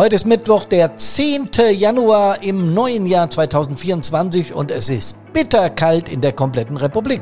Heute 0.00 0.16
ist 0.16 0.24
Mittwoch, 0.24 0.64
der 0.64 0.96
10. 0.96 1.50
Januar 1.72 2.42
im 2.42 2.72
neuen 2.72 3.04
Jahr 3.04 3.28
2024 3.28 4.54
und 4.54 4.70
es 4.70 4.88
ist 4.88 5.18
bitterkalt 5.34 6.08
in 6.08 6.22
der 6.22 6.32
kompletten 6.32 6.78
Republik. 6.78 7.20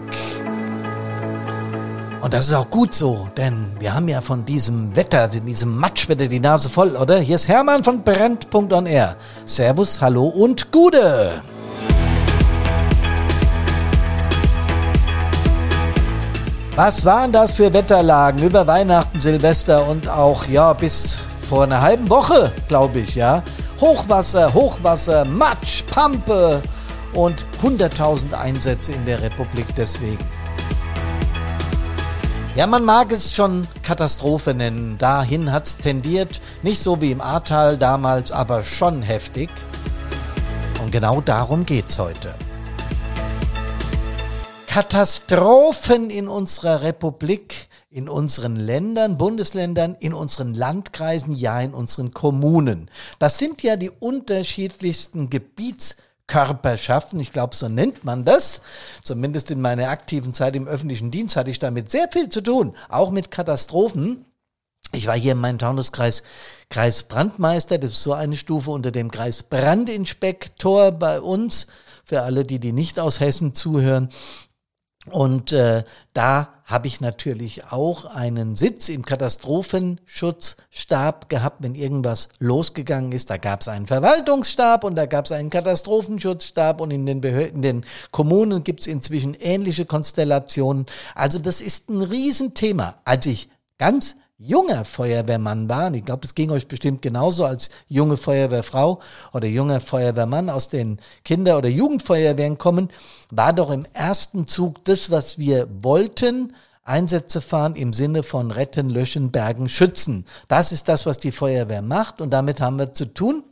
Und 2.21 2.33
das 2.33 2.47
ist 2.47 2.55
auch 2.55 2.71
gut 2.71 2.95
so, 2.95 3.29
denn 3.37 3.67
wir 3.81 3.97
haben 3.97 4.07
ja 4.07 4.21
von 4.21 4.45
diesem 4.45 4.95
Wetter, 4.95 5.27
diesem 5.27 5.77
Matschwetter 5.77 6.29
die 6.29 6.39
Nase 6.39 6.69
voll, 6.69 6.95
oder? 6.95 7.19
Hier 7.19 7.35
ist 7.35 7.49
Hermann 7.49 7.83
von 7.83 8.05
Brent.on 8.05 8.89
Servus, 9.45 10.01
hallo 10.01 10.29
und 10.29 10.71
Gude. 10.71 11.43
Was 16.77 17.05
waren 17.05 17.33
das 17.33 17.55
für 17.55 17.75
Wetterlagen 17.75 18.41
über 18.41 18.69
Weihnachten, 18.69 19.21
Silvester 19.21 19.89
und 19.89 20.09
auch 20.09 20.47
ja 20.47 20.75
bis 20.75 21.19
vor 21.49 21.63
einer 21.63 21.81
halben 21.81 22.11
Woche, 22.11 22.53
glaube 22.69 23.01
ich, 23.01 23.15
ja. 23.15 23.43
Hochwasser, 23.81 24.53
Hochwasser, 24.53 25.25
Matsch, 25.25 25.83
Pampe 25.87 26.61
und 27.15 27.47
100.000 27.63 28.35
Einsätze 28.35 28.93
in 28.93 29.07
der 29.07 29.23
Republik 29.23 29.67
deswegen. 29.75 30.19
Ja, 32.55 32.67
man 32.67 32.85
mag 32.85 33.13
es 33.13 33.35
schon 33.35 33.67
Katastrophe 33.83 34.53
nennen. 34.53 34.99
Dahin 34.99 35.51
hat 35.51 35.69
es 35.69 35.79
tendiert, 35.79 36.43
nicht 36.63 36.83
so 36.83 37.01
wie 37.01 37.13
im 37.13 37.23
Ahrtal 37.23 37.79
damals, 37.79 38.31
aber 38.31 38.63
schon 38.63 39.01
heftig. 39.01 39.49
Und 40.83 40.93
genau 40.93 41.23
darum 41.23 41.65
geht's 41.65 41.99
heute. 41.99 42.35
Katastrophen 44.67 46.11
in 46.11 46.29
unserer 46.29 46.83
Republik 46.83 47.68
in 47.91 48.09
unseren 48.09 48.57
Ländern, 48.57 49.17
Bundesländern, 49.17 49.97
in 49.99 50.13
unseren 50.13 50.53
Landkreisen, 50.53 51.35
ja 51.35 51.61
in 51.61 51.73
unseren 51.73 52.13
Kommunen. 52.13 52.91
Das 53.19 53.39
sind 53.39 53.63
ja 53.63 53.77
die 53.77 53.91
unterschiedlichsten 53.91 55.31
Gebietskörperschaften, 55.31 57.19
ich 57.19 57.33
glaube, 57.33 57.57
so 57.57 57.69
nennt 57.69 58.05
man 58.05 58.27
das. 58.27 58.61
Zumindest 59.03 59.51
in 59.51 59.63
meiner 59.63 59.89
aktiven 59.89 60.35
Zeit 60.35 60.55
im 60.55 60.69
öffentlichen 60.69 61.11
Dienst 61.11 61.37
hatte 61.37 61.51
ich 61.51 61.59
damit 61.59 61.91
sehr 61.91 62.09
viel 62.13 62.29
zu 62.29 62.43
tun, 62.43 62.77
auch 62.91 63.11
mit 63.11 63.31
Katastrophen. 63.31 64.27
Ich 64.93 65.07
war 65.07 65.17
hier 65.17 65.33
in 65.33 65.39
meinem 65.39 65.59
Taunuskreis 65.59 66.23
Kreisbrandmeister, 66.69 67.79
das 67.79 67.93
ist 67.93 68.03
so 68.03 68.13
eine 68.13 68.37
Stufe 68.37 68.71
unter 68.71 68.91
dem 68.91 69.11
Kreisbrandinspektor 69.11 70.93
bei 70.93 71.21
uns, 71.21 71.69
für 72.05 72.23
alle, 72.23 72.45
die, 72.45 72.59
die 72.59 72.73
nicht 72.73 72.99
aus 72.99 73.21
Hessen 73.21 73.55
zuhören. 73.55 74.09
Und 75.11 75.53
äh, 75.53 75.83
da 76.13 76.55
habe 76.65 76.87
ich 76.87 77.01
natürlich 77.01 77.65
auch 77.71 78.05
einen 78.05 78.55
Sitz 78.55 78.91
im 78.91 79.05
Katastrophenschutzstab 79.05 81.29
gehabt, 81.29 81.63
wenn 81.63 81.75
irgendwas 81.75 82.29
losgegangen 82.39 83.11
ist. 83.13 83.31
Da 83.31 83.39
gab 83.39 83.63
es 83.63 83.69
einen 83.69 83.87
Verwaltungsstab 83.87 84.85
und 84.85 84.95
da 84.95 85.07
gab 85.07 85.25
es 85.25 85.33
einen 85.33 85.51
Katastrophenschutzstab 85.51 86.79
und 86.81 86.91
in 86.91 87.07
den, 87.07 87.23
Behörden, 87.23 87.57
in 87.57 87.63
den 87.63 87.85
Kommunen 88.11 88.63
gibt 88.65 88.81
es 88.81 88.87
inzwischen 88.87 89.35
ähnliche 89.35 89.87
Konstellationen. 89.87 90.85
Also 91.15 91.39
das 91.39 91.63
ist 91.63 91.89
ein 91.89 92.03
Riesenthema. 92.03 92.97
Als 93.05 93.27
ich 93.27 93.49
ganz 93.79 94.17
junger 94.39 94.85
Feuerwehrmann 94.85 95.69
war, 95.69 95.89
und 95.89 95.95
ich 95.95 96.05
glaube, 96.05 96.25
es 96.25 96.35
ging 96.35 96.51
euch 96.51 96.69
bestimmt 96.69 97.03
genauso 97.03 97.45
als 97.45 97.71
junge 97.89 98.17
Feuerwehrfrau 98.17 99.01
oder 99.33 99.49
junger 99.49 99.81
Feuerwehrmann 99.81 100.49
aus 100.49 100.69
den 100.69 101.01
Kinder- 101.25 101.59
oder 101.59 101.69
Jugendfeuerwehren 101.69 102.57
kommen, 102.57 102.91
war 103.31 103.53
doch 103.53 103.71
im 103.71 103.85
ersten 103.93 104.47
Zug 104.47 104.85
das, 104.85 105.11
was 105.11 105.39
wir 105.39 105.69
wollten, 105.83 106.55
Einsätze 106.85 107.41
fahren 107.41 107.75
im 107.75 107.93
Sinne 107.93 108.23
von 108.23 108.51
retten, 108.51 108.89
löschen, 108.89 109.31
bergen, 109.31 109.69
schützen. 109.69 110.25
Das 110.47 110.73
ist 110.73 110.89
das, 110.89 111.05
was 111.05 111.19
die 111.19 111.33
Feuerwehr 111.33 111.83
macht 111.83 112.21
und 112.21 112.31
damit 112.31 112.61
haben 112.61 112.79
wir 112.79 112.95
zu 112.95 113.13
tun. 113.13 113.43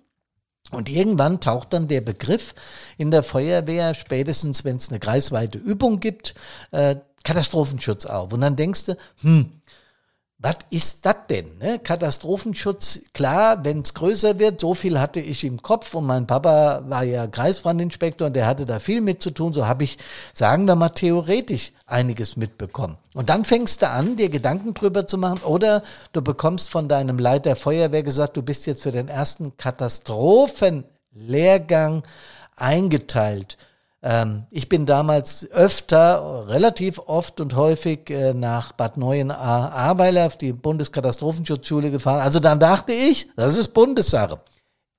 Und 0.70 0.88
irgendwann 0.88 1.40
taucht 1.40 1.72
dann 1.72 1.86
der 1.86 2.00
Begriff 2.00 2.54
in 2.96 3.10
der 3.10 3.22
Feuerwehr, 3.22 3.94
spätestens 3.94 4.64
wenn 4.64 4.76
es 4.76 4.88
eine 4.88 4.98
kreisweite 4.98 5.58
Übung 5.58 6.00
gibt, 6.00 6.34
äh, 6.72 6.96
Katastrophenschutz 7.24 8.06
auf. 8.06 8.32
Und 8.32 8.40
dann 8.40 8.56
denkst 8.56 8.86
du, 8.86 8.96
hm, 9.20 9.52
was 10.38 10.58
ist 10.68 11.06
das 11.06 11.16
denn? 11.30 11.56
Ne? 11.58 11.78
Katastrophenschutz, 11.78 13.04
klar, 13.14 13.64
wenn 13.64 13.80
es 13.80 13.94
größer 13.94 14.38
wird, 14.38 14.60
so 14.60 14.74
viel 14.74 15.00
hatte 15.00 15.18
ich 15.18 15.44
im 15.44 15.62
Kopf 15.62 15.94
und 15.94 16.04
mein 16.04 16.26
Papa 16.26 16.82
war 16.86 17.04
ja 17.04 17.26
Kreisbrandinspektor 17.26 18.26
und 18.26 18.34
der 18.34 18.46
hatte 18.46 18.66
da 18.66 18.78
viel 18.78 19.00
mit 19.00 19.22
zu 19.22 19.30
tun, 19.30 19.54
so 19.54 19.66
habe 19.66 19.84
ich, 19.84 19.96
sagen 20.34 20.66
wir 20.66 20.76
mal, 20.76 20.90
theoretisch 20.90 21.72
einiges 21.86 22.36
mitbekommen. 22.36 22.98
Und 23.14 23.30
dann 23.30 23.46
fängst 23.46 23.80
du 23.80 23.88
an, 23.88 24.16
dir 24.16 24.28
Gedanken 24.28 24.74
drüber 24.74 25.06
zu 25.06 25.16
machen 25.16 25.40
oder 25.42 25.82
du 26.12 26.20
bekommst 26.20 26.68
von 26.68 26.86
deinem 26.86 27.18
Leiter 27.18 27.56
Feuerwehr 27.56 28.02
gesagt, 28.02 28.36
du 28.36 28.42
bist 28.42 28.66
jetzt 28.66 28.82
für 28.82 28.92
den 28.92 29.08
ersten 29.08 29.56
Katastrophenlehrgang 29.56 32.02
eingeteilt. 32.56 33.56
Ähm, 34.02 34.46
ich 34.50 34.68
bin 34.68 34.86
damals 34.86 35.50
öfter, 35.50 36.48
relativ 36.48 36.98
oft 36.98 37.40
und 37.40 37.56
häufig 37.56 38.10
äh, 38.10 38.34
nach 38.34 38.72
Bad 38.72 38.96
Neuenahr-Ahrweiler 38.96 40.26
auf 40.26 40.36
die 40.36 40.52
Bundeskatastrofenschutzschule 40.52 41.90
gefahren. 41.90 42.20
Also 42.20 42.40
dann 42.40 42.60
dachte 42.60 42.92
ich, 42.92 43.28
das 43.36 43.56
ist 43.56 43.74
Bundessache. 43.74 44.40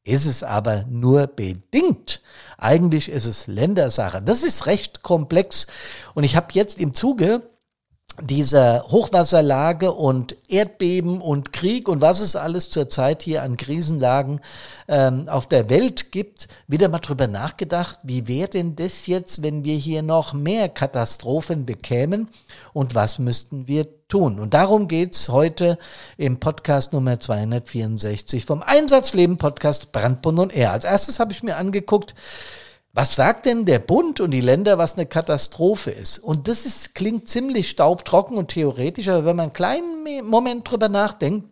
Ist 0.03 0.25
es 0.25 0.41
aber 0.41 0.85
nur 0.89 1.27
bedingt. 1.27 2.21
Eigentlich 2.57 3.09
ist 3.09 3.25
es 3.25 3.47
Ländersache. 3.47 4.21
Das 4.21 4.41
ist 4.41 4.65
recht 4.65 5.03
komplex. 5.03 5.67
Und 6.13 6.23
ich 6.23 6.37
habe 6.37 6.47
jetzt 6.51 6.79
im 6.79 6.93
Zuge 6.93 7.41
dieser 8.21 8.83
Hochwasserlage 8.89 9.91
und 9.91 10.35
Erdbeben 10.49 11.21
und 11.21 11.53
Krieg 11.53 11.87
und 11.87 12.01
was 12.01 12.19
es 12.19 12.35
alles 12.35 12.69
zurzeit 12.69 13.21
hier 13.21 13.43
an 13.43 13.57
Krisenlagen 13.57 14.41
ähm, 14.87 15.29
auf 15.29 15.45
der 15.47 15.69
Welt 15.69 16.11
gibt, 16.11 16.47
wieder 16.67 16.89
mal 16.89 16.99
drüber 16.99 17.27
nachgedacht, 17.27 17.99
wie 18.03 18.27
wäre 18.27 18.49
denn 18.49 18.75
das 18.75 19.05
jetzt, 19.05 19.43
wenn 19.43 19.63
wir 19.63 19.75
hier 19.75 20.01
noch 20.01 20.33
mehr 20.33 20.67
Katastrophen 20.67 21.65
bekämen 21.65 22.29
und 22.73 22.95
was 22.95 23.19
müssten 23.19 23.67
wir 23.67 23.85
tun? 24.07 24.39
Und 24.39 24.55
darum 24.55 24.87
geht's 24.87 25.29
heute 25.29 25.77
im 26.17 26.39
Podcast 26.39 26.93
Nummer 26.93 27.19
264 27.19 28.45
vom 28.45 28.63
Einsatzleben 28.63 29.37
Podcast 29.37 29.91
Brandbund 29.91 30.39
und 30.39 30.55
Er. 30.55 30.71
Als 30.71 30.85
erstes 30.85 31.19
habe 31.19 31.33
ich 31.33 31.43
mir 31.43 31.57
angeguckt, 31.57 32.15
was 32.97 33.13
sagt 33.13 33.45
denn 33.45 33.65
der 33.67 33.77
Bund 33.77 34.21
und 34.21 34.31
die 34.31 34.41
Länder, 34.41 34.79
was 34.79 34.95
eine 34.95 35.05
Katastrophe 35.05 35.91
ist? 35.91 36.17
Und 36.17 36.47
das 36.47 36.65
ist, 36.65 36.95
klingt 36.95 37.29
ziemlich 37.29 37.69
staubtrocken 37.69 38.37
und 38.37 38.47
theoretisch, 38.47 39.07
aber 39.07 39.23
wenn 39.23 39.35
man 39.35 39.43
einen 39.43 39.53
kleinen 39.53 40.25
Moment 40.25 40.67
drüber 40.67 40.89
nachdenkt, 40.89 41.47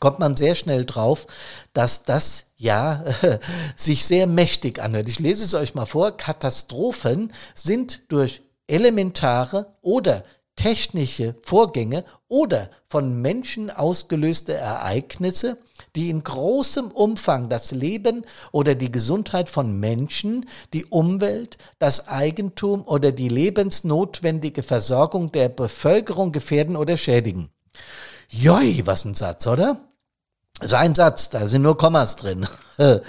kommt 0.00 0.18
man 0.18 0.34
sehr 0.34 0.54
schnell 0.54 0.86
drauf, 0.86 1.26
dass 1.74 2.04
das 2.04 2.54
ja 2.56 3.04
sich 3.76 4.06
sehr 4.06 4.26
mächtig 4.26 4.80
anhört. 4.80 5.10
Ich 5.10 5.18
lese 5.18 5.44
es 5.44 5.52
euch 5.52 5.74
mal 5.74 5.84
vor. 5.84 6.16
Katastrophen 6.16 7.34
sind 7.54 8.10
durch 8.10 8.40
elementare 8.66 9.76
oder 9.82 10.24
technische 10.62 11.34
Vorgänge 11.42 12.04
oder 12.28 12.70
von 12.86 13.20
Menschen 13.20 13.68
ausgelöste 13.68 14.54
Ereignisse, 14.54 15.58
die 15.96 16.08
in 16.08 16.22
großem 16.22 16.92
Umfang 16.92 17.48
das 17.48 17.72
Leben 17.72 18.24
oder 18.52 18.76
die 18.76 18.92
Gesundheit 18.92 19.48
von 19.48 19.80
Menschen, 19.80 20.48
die 20.72 20.84
Umwelt, 20.84 21.58
das 21.80 22.06
Eigentum 22.06 22.86
oder 22.86 23.10
die 23.10 23.28
lebensnotwendige 23.28 24.62
Versorgung 24.62 25.32
der 25.32 25.48
Bevölkerung 25.48 26.30
gefährden 26.30 26.76
oder 26.76 26.96
schädigen. 26.96 27.50
Joi, 28.28 28.82
was 28.84 29.04
ein 29.04 29.14
Satz, 29.14 29.48
oder? 29.48 29.91
Sein 30.64 30.94
Satz, 30.94 31.30
da 31.30 31.46
sind 31.46 31.62
nur 31.62 31.76
Kommas 31.76 32.16
drin. 32.16 32.46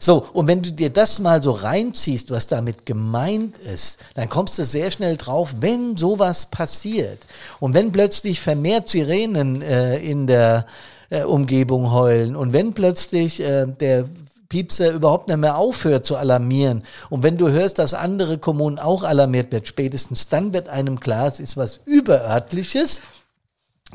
so, 0.00 0.26
und 0.32 0.48
wenn 0.48 0.62
du 0.62 0.72
dir 0.72 0.90
das 0.90 1.18
mal 1.18 1.42
so 1.42 1.52
reinziehst, 1.52 2.30
was 2.30 2.46
damit 2.46 2.86
gemeint 2.86 3.58
ist, 3.58 3.98
dann 4.14 4.28
kommst 4.28 4.58
du 4.58 4.64
sehr 4.64 4.90
schnell 4.90 5.16
drauf, 5.16 5.54
wenn 5.60 5.96
sowas 5.96 6.46
passiert 6.46 7.18
und 7.60 7.74
wenn 7.74 7.92
plötzlich 7.92 8.40
vermehrt 8.40 8.88
Sirenen 8.88 9.62
äh, 9.62 9.98
in 9.98 10.26
der 10.26 10.66
äh, 11.10 11.22
Umgebung 11.24 11.92
heulen. 11.92 12.34
Und 12.36 12.52
wenn 12.52 12.72
plötzlich 12.72 13.40
äh, 13.40 13.66
der 13.66 14.06
Piepser 14.52 14.92
überhaupt 14.92 15.28
nicht 15.28 15.38
mehr 15.38 15.56
aufhört 15.56 16.04
zu 16.04 16.14
alarmieren. 16.14 16.82
Und 17.08 17.22
wenn 17.22 17.38
du 17.38 17.48
hörst, 17.48 17.78
dass 17.78 17.94
andere 17.94 18.36
Kommunen 18.36 18.78
auch 18.78 19.02
alarmiert 19.02 19.50
wird, 19.50 19.66
spätestens 19.66 20.28
dann 20.28 20.52
wird 20.52 20.68
einem 20.68 21.00
klar, 21.00 21.26
es 21.26 21.40
ist 21.40 21.56
was 21.56 21.80
Überörtliches, 21.86 23.00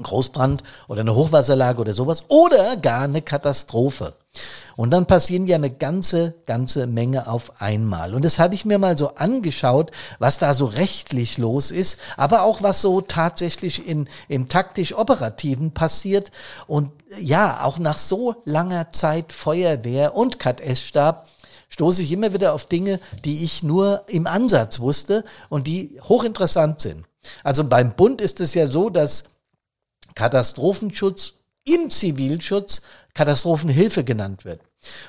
Großbrand 0.03 0.63
oder 0.87 1.01
eine 1.01 1.15
Hochwasserlage 1.15 1.81
oder 1.81 1.93
sowas, 1.93 2.25
oder 2.27 2.77
gar 2.77 3.03
eine 3.03 3.21
Katastrophe. 3.21 4.13
Und 4.75 4.91
dann 4.91 5.07
passieren 5.07 5.47
ja 5.47 5.55
eine 5.55 5.71
ganze, 5.71 6.35
ganze 6.45 6.85
Menge 6.85 7.27
auf 7.27 7.59
einmal. 7.59 8.13
Und 8.13 8.23
das 8.23 8.37
habe 8.37 8.53
ich 8.53 8.65
mir 8.65 8.77
mal 8.77 8.97
so 8.97 9.15
angeschaut, 9.15 9.91
was 10.19 10.37
da 10.37 10.53
so 10.53 10.65
rechtlich 10.65 11.39
los 11.39 11.71
ist, 11.71 11.99
aber 12.15 12.43
auch 12.43 12.61
was 12.61 12.81
so 12.81 13.01
tatsächlich 13.01 13.87
in, 13.87 14.07
im 14.27 14.49
taktisch-operativen 14.49 15.71
passiert. 15.71 16.31
Und 16.67 16.91
ja, 17.19 17.63
auch 17.63 17.79
nach 17.79 17.97
so 17.97 18.35
langer 18.45 18.91
Zeit 18.91 19.33
Feuerwehr 19.33 20.15
und 20.15 20.39
KS-Stab 20.39 21.27
stoße 21.69 22.03
ich 22.03 22.11
immer 22.11 22.33
wieder 22.33 22.53
auf 22.53 22.65
Dinge, 22.65 22.99
die 23.25 23.43
ich 23.43 23.63
nur 23.63 24.03
im 24.07 24.27
Ansatz 24.27 24.79
wusste 24.79 25.23
und 25.49 25.67
die 25.67 25.99
hochinteressant 26.03 26.81
sind. 26.81 27.05
Also 27.43 27.63
beim 27.63 27.95
Bund 27.95 28.21
ist 28.21 28.39
es 28.39 28.53
ja 28.53 28.67
so, 28.67 28.89
dass 28.89 29.25
Katastrophenschutz 30.17 31.35
im 31.63 31.91
Zivilschutz 31.91 32.81
Katastrophenhilfe 33.13 34.03
genannt 34.03 34.45
wird. 34.45 34.61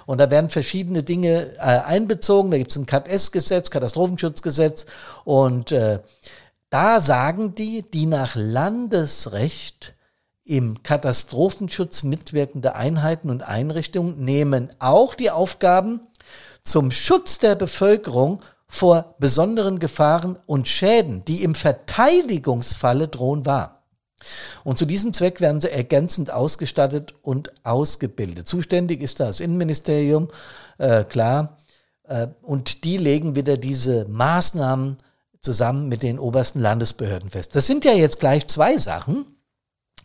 Und 0.04 0.18
da 0.18 0.30
werden 0.30 0.50
verschiedene 0.50 1.02
Dinge 1.02 1.54
äh, 1.56 1.60
einbezogen. 1.60 2.50
Da 2.50 2.58
gibt 2.58 2.72
es 2.72 2.76
ein 2.76 2.84
KS-Gesetz, 2.84 3.70
Katastrophenschutzgesetz. 3.70 4.84
Und 5.24 5.72
äh, 5.72 6.00
da 6.68 7.00
sagen 7.00 7.54
die, 7.54 7.82
die 7.90 8.04
nach 8.04 8.34
Landesrecht 8.34 9.94
im 10.44 10.82
Katastrophenschutz 10.82 12.02
mitwirkende 12.02 12.76
Einheiten 12.76 13.30
und 13.30 13.42
Einrichtungen 13.42 14.22
nehmen 14.22 14.68
auch 14.78 15.14
die 15.14 15.30
Aufgaben 15.30 16.00
zum 16.62 16.90
Schutz 16.90 17.38
der 17.38 17.54
Bevölkerung 17.54 18.42
vor 18.66 19.14
besonderen 19.18 19.78
Gefahren 19.78 20.38
und 20.44 20.68
Schäden, 20.68 21.24
die 21.24 21.42
im 21.42 21.54
Verteidigungsfalle 21.54 23.08
drohen 23.08 23.46
wahr. 23.46 23.77
Und 24.64 24.78
zu 24.78 24.84
diesem 24.84 25.14
Zweck 25.14 25.40
werden 25.40 25.60
sie 25.60 25.70
ergänzend 25.70 26.32
ausgestattet 26.32 27.14
und 27.22 27.52
ausgebildet. 27.64 28.48
Zuständig 28.48 29.00
ist 29.02 29.20
das 29.20 29.40
Innenministerium, 29.40 30.28
äh, 30.78 31.04
klar. 31.04 31.58
Äh, 32.04 32.28
und 32.42 32.84
die 32.84 32.96
legen 32.96 33.36
wieder 33.36 33.56
diese 33.56 34.06
Maßnahmen 34.08 34.98
zusammen 35.40 35.88
mit 35.88 36.02
den 36.02 36.18
obersten 36.18 36.60
Landesbehörden 36.60 37.30
fest. 37.30 37.54
Das 37.54 37.66
sind 37.66 37.84
ja 37.84 37.92
jetzt 37.92 38.20
gleich 38.20 38.46
zwei 38.48 38.76
Sachen. 38.76 39.24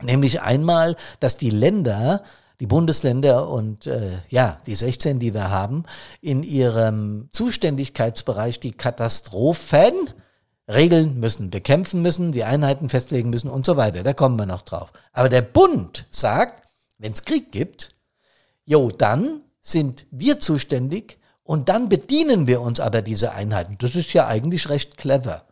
Nämlich 0.01 0.41
einmal, 0.41 0.95
dass 1.19 1.37
die 1.37 1.49
Länder, 1.49 2.23
die 2.59 2.67
Bundesländer 2.67 3.49
und 3.49 3.87
äh, 3.87 4.19
ja, 4.29 4.57
die 4.65 4.75
16, 4.75 5.19
die 5.19 5.33
wir 5.33 5.49
haben, 5.49 5.85
in 6.21 6.43
ihrem 6.43 7.29
Zuständigkeitsbereich 7.31 8.59
die 8.59 8.71
Katastrophen 8.71 9.93
regeln 10.67 11.19
müssen, 11.19 11.49
bekämpfen 11.49 12.01
müssen, 12.01 12.31
die 12.31 12.43
Einheiten 12.43 12.89
festlegen 12.89 13.29
müssen 13.29 13.49
und 13.49 13.65
so 13.65 13.77
weiter. 13.77 14.03
Da 14.03 14.13
kommen 14.13 14.37
wir 14.37 14.45
noch 14.45 14.61
drauf. 14.61 14.91
Aber 15.11 15.29
der 15.29 15.41
Bund 15.41 16.07
sagt, 16.09 16.63
wenn 16.97 17.11
es 17.11 17.25
Krieg 17.25 17.51
gibt, 17.51 17.95
jo, 18.65 18.89
dann 18.91 19.41
sind 19.61 20.05
wir 20.11 20.39
zuständig 20.39 21.19
und 21.43 21.69
dann 21.69 21.89
bedienen 21.89 22.47
wir 22.47 22.61
uns 22.61 22.79
aber 22.79 23.01
diese 23.01 23.33
Einheiten. 23.33 23.77
Das 23.79 23.95
ist 23.95 24.13
ja 24.13 24.27
eigentlich 24.27 24.69
recht 24.69 24.97
clever. 24.97 25.45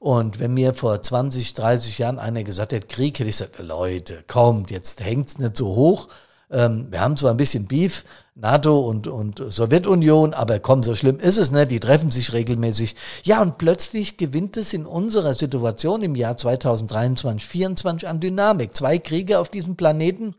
Und 0.00 0.40
wenn 0.40 0.54
mir 0.54 0.72
vor 0.74 1.00
20, 1.02 1.52
30 1.52 1.98
Jahren 1.98 2.18
einer 2.18 2.42
gesagt 2.42 2.72
hätte, 2.72 2.86
Krieg, 2.86 3.18
hätte 3.18 3.28
ich 3.28 3.36
gesagt, 3.36 3.58
Leute, 3.58 4.24
kommt, 4.26 4.70
jetzt 4.70 5.04
hängt's 5.04 5.38
nicht 5.38 5.58
so 5.58 5.76
hoch. 5.76 6.08
Ähm, 6.50 6.90
wir 6.90 7.00
haben 7.00 7.16
zwar 7.16 7.32
ein 7.32 7.36
bisschen 7.36 7.68
Beef, 7.68 8.04
NATO 8.40 8.80
und, 8.80 9.06
und 9.06 9.42
Sowjetunion, 9.48 10.34
aber 10.34 10.58
komm, 10.58 10.82
so 10.82 10.94
schlimm 10.94 11.18
ist 11.18 11.36
es 11.36 11.50
nicht, 11.50 11.70
die 11.70 11.80
treffen 11.80 12.10
sich 12.10 12.32
regelmäßig. 12.32 12.96
Ja, 13.24 13.42
und 13.42 13.58
plötzlich 13.58 14.16
gewinnt 14.16 14.56
es 14.56 14.72
in 14.72 14.86
unserer 14.86 15.34
Situation 15.34 16.02
im 16.02 16.14
Jahr 16.14 16.36
2023, 16.36 17.20
2024 17.20 18.08
an 18.08 18.20
Dynamik. 18.20 18.74
Zwei 18.74 18.98
Kriege 18.98 19.38
auf 19.38 19.50
diesem 19.50 19.76
Planeten 19.76 20.34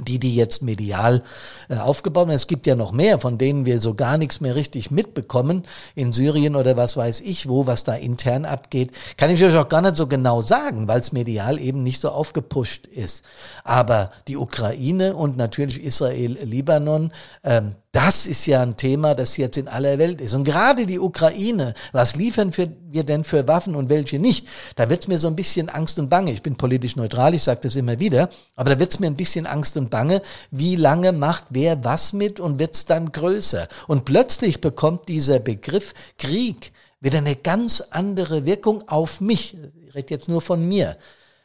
die 0.00 0.18
die 0.18 0.34
jetzt 0.34 0.62
medial 0.62 1.22
äh, 1.68 1.76
aufgebaut 1.76 2.22
haben. 2.22 2.34
Es 2.34 2.46
gibt 2.46 2.66
ja 2.66 2.74
noch 2.74 2.92
mehr, 2.92 3.18
von 3.20 3.38
denen 3.38 3.66
wir 3.66 3.80
so 3.80 3.94
gar 3.94 4.18
nichts 4.18 4.40
mehr 4.40 4.54
richtig 4.54 4.90
mitbekommen 4.90 5.64
in 5.94 6.12
Syrien 6.12 6.56
oder 6.56 6.76
was 6.76 6.96
weiß 6.96 7.20
ich 7.20 7.48
wo, 7.48 7.66
was 7.66 7.84
da 7.84 7.94
intern 7.94 8.44
abgeht. 8.44 8.92
Kann 9.16 9.30
ich 9.30 9.44
euch 9.44 9.56
auch 9.56 9.68
gar 9.68 9.82
nicht 9.82 9.96
so 9.96 10.06
genau 10.06 10.40
sagen, 10.42 10.88
weil 10.88 11.00
es 11.00 11.12
medial 11.12 11.60
eben 11.60 11.82
nicht 11.82 12.00
so 12.00 12.08
aufgepusht 12.08 12.86
ist. 12.86 13.24
Aber 13.64 14.10
die 14.28 14.36
Ukraine 14.36 15.14
und 15.14 15.36
natürlich 15.36 15.82
Israel, 15.82 16.38
Libanon, 16.42 17.12
ähm, 17.44 17.76
das 17.92 18.26
ist 18.26 18.46
ja 18.46 18.62
ein 18.62 18.78
Thema, 18.78 19.14
das 19.14 19.36
jetzt 19.36 19.58
in 19.58 19.68
aller 19.68 19.98
Welt 19.98 20.22
ist. 20.22 20.32
Und 20.32 20.44
gerade 20.44 20.86
die 20.86 20.98
Ukraine, 20.98 21.74
was 21.92 22.16
liefern 22.16 22.50
wir 22.56 23.04
denn 23.04 23.22
für 23.22 23.46
Waffen 23.46 23.76
und 23.76 23.90
welche 23.90 24.18
nicht? 24.18 24.48
Da 24.76 24.88
wird's 24.88 25.08
mir 25.08 25.18
so 25.18 25.28
ein 25.28 25.36
bisschen 25.36 25.68
Angst 25.68 25.98
und 25.98 26.08
Bange. 26.08 26.32
Ich 26.32 26.40
bin 26.40 26.56
politisch 26.56 26.96
neutral, 26.96 27.34
ich 27.34 27.42
sage 27.42 27.60
das 27.62 27.76
immer 27.76 28.00
wieder, 28.00 28.30
aber 28.56 28.70
da 28.70 28.80
wird's 28.80 28.98
mir 28.98 29.08
ein 29.08 29.16
bisschen 29.16 29.44
Angst 29.44 29.76
und 29.76 29.90
Bange, 29.90 30.22
wie 30.50 30.74
lange 30.76 31.12
macht 31.12 31.44
wer 31.50 31.84
was 31.84 32.14
mit 32.14 32.40
und 32.40 32.58
wird's 32.58 32.86
dann 32.86 33.12
größer? 33.12 33.68
Und 33.88 34.06
plötzlich 34.06 34.62
bekommt 34.62 35.08
dieser 35.08 35.38
Begriff 35.38 35.92
Krieg 36.16 36.72
wieder 37.00 37.18
eine 37.18 37.36
ganz 37.36 37.82
andere 37.90 38.46
Wirkung 38.46 38.88
auf 38.88 39.20
mich. 39.20 39.54
Ich 39.86 39.94
rede 39.94 40.14
jetzt 40.14 40.28
nur 40.28 40.40
von 40.40 40.66
mir. 40.66 40.96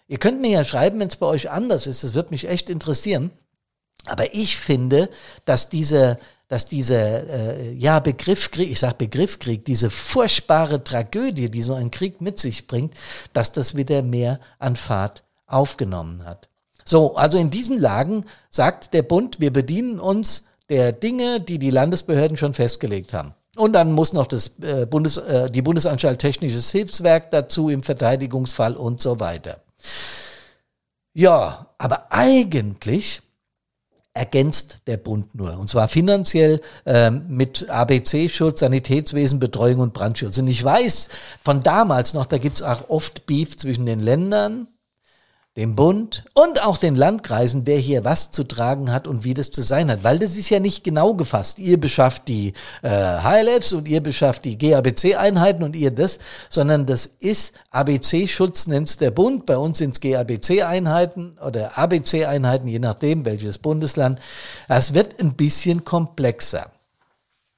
Ihr 0.07 0.17
könnt 0.17 0.39
mir 0.39 0.51
ja 0.51 0.63
schreiben, 0.63 1.01
wenn 1.01 1.09
es 1.09 1.17
bei 1.17 1.25
euch 1.25 1.49
anders 1.49 1.87
ist. 1.87 2.05
Das 2.05 2.13
wird 2.13 2.31
mich 2.31 2.47
echt 2.47 2.69
interessieren. 2.69 3.31
Aber 4.05 4.33
ich 4.33 4.55
finde, 4.55 5.09
dass 5.43 5.67
dieser 5.67 6.17
dass 6.47 6.65
dieser 6.65 7.27
äh, 7.29 7.71
ja 7.73 7.99
Begriffskrieg, 7.99 8.71
ich 8.71 8.79
sage 8.79 8.95
Begriffskrieg, 8.97 9.65
diese 9.65 9.89
furchtbare 9.89 10.83
Tragödie, 10.83 11.49
die 11.49 11.61
so 11.61 11.73
ein 11.73 11.91
Krieg 11.91 12.21
mit 12.21 12.39
sich 12.39 12.67
bringt, 12.67 12.93
dass 13.33 13.51
das 13.51 13.75
wieder 13.75 14.01
mehr 14.01 14.39
an 14.59 14.75
Fahrt 14.75 15.23
aufgenommen 15.45 16.25
hat. 16.25 16.49
So, 16.85 17.15
also 17.15 17.37
in 17.37 17.51
diesen 17.51 17.77
Lagen 17.77 18.25
sagt 18.49 18.93
der 18.93 19.01
Bund, 19.01 19.39
wir 19.39 19.51
bedienen 19.51 19.99
uns 19.99 20.43
der 20.69 20.93
Dinge, 20.93 21.41
die 21.41 21.59
die 21.59 21.69
Landesbehörden 21.69 22.37
schon 22.37 22.53
festgelegt 22.53 23.13
haben. 23.13 23.33
Und 23.57 23.73
dann 23.73 23.91
muss 23.91 24.13
noch 24.13 24.27
das 24.27 24.59
äh, 24.61 24.85
Bundes, 24.85 25.17
äh, 25.17 25.49
die 25.49 25.61
Bundesanstalt 25.61 26.19
Technisches 26.19 26.71
Hilfswerk 26.71 27.31
dazu 27.31 27.69
im 27.69 27.83
Verteidigungsfall 27.83 28.75
und 28.75 29.01
so 29.01 29.19
weiter. 29.19 29.61
Ja, 31.13 31.67
aber 31.77 32.11
eigentlich 32.11 33.21
ergänzt 34.17 34.77
der 34.87 34.97
Bund 34.97 35.35
nur. 35.35 35.57
Und 35.57 35.69
zwar 35.69 35.87
finanziell 35.87 36.59
ähm, 36.85 37.25
mit 37.27 37.69
ABC-Schutz, 37.69 38.59
Sanitätswesen, 38.59 39.39
Betreuung 39.39 39.79
und 39.79 39.93
Brandschutz. 39.93 40.37
Und 40.37 40.47
ich 40.47 40.63
weiß 40.63 41.09
von 41.43 41.63
damals 41.63 42.13
noch, 42.13 42.25
da 42.25 42.37
gibt's 42.37 42.61
auch 42.61 42.89
oft 42.89 43.25
Beef 43.25 43.57
zwischen 43.57 43.85
den 43.85 43.99
Ländern 43.99 44.67
dem 45.57 45.75
Bund 45.75 46.23
und 46.35 46.63
auch 46.63 46.77
den 46.77 46.95
Landkreisen, 46.95 47.65
wer 47.65 47.79
hier 47.79 48.05
was 48.05 48.31
zu 48.31 48.43
tragen 48.43 48.91
hat 48.93 49.07
und 49.07 49.23
wie 49.23 49.33
das 49.33 49.49
zu 49.49 49.63
sein 49.63 49.89
hat. 49.89 50.03
Weil 50.03 50.19
das 50.19 50.37
ist 50.37 50.51
ja 50.51 50.59
nicht 50.59 50.83
genau 50.83 51.15
gefasst. 51.15 51.57
Ihr 51.57 51.79
beschafft 51.79 52.27
die 52.27 52.53
äh, 52.83 52.89
HLFs 52.89 53.73
und 53.73 53.87
ihr 53.87 54.01
beschafft 54.01 54.45
die 54.45 54.59
GABC-Einheiten 54.59 55.63
und 55.63 55.75
ihr 55.75 55.89
das, 55.89 56.19
sondern 56.51 56.85
das 56.85 57.07
ist 57.07 57.55
ABC-Schutz, 57.71 58.67
nennt's 58.67 58.97
der 58.97 59.09
Bund. 59.09 59.47
Bei 59.47 59.57
uns 59.57 59.79
sind's 59.79 59.99
GABC-Einheiten 59.99 61.39
oder 61.43 61.75
ABC-Einheiten, 61.75 62.67
je 62.67 62.79
nachdem 62.79 63.25
welches 63.25 63.57
Bundesland. 63.57 64.19
Es 64.67 64.93
wird 64.93 65.19
ein 65.19 65.33
bisschen 65.33 65.83
komplexer. 65.83 66.71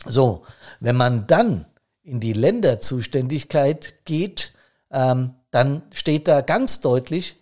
So, 0.06 0.44
wenn 0.80 0.95
man 0.95 1.28
dann 1.28 1.66
in 2.02 2.22
die 2.22 2.31
Länderzuständigkeit 2.34 4.06
geht, 4.06 4.54
ähm, 4.90 5.36
dann 5.52 5.81
steht 5.94 6.30
da 6.30 6.40
ganz 6.40 6.80
deutlich, 6.80 7.39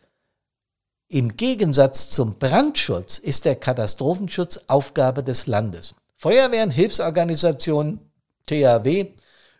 im 1.09 1.37
Gegensatz 1.37 2.09
zum 2.09 2.37
Brandschutz 2.37 3.17
ist 3.17 3.45
der 3.45 3.55
Katastrophenschutz 3.55 4.59
Aufgabe 4.67 5.23
des 5.23 5.47
Landes. 5.47 5.95
Feuerwehren, 6.15 6.71
Hilfsorganisationen, 6.71 7.99
THW, 8.47 9.11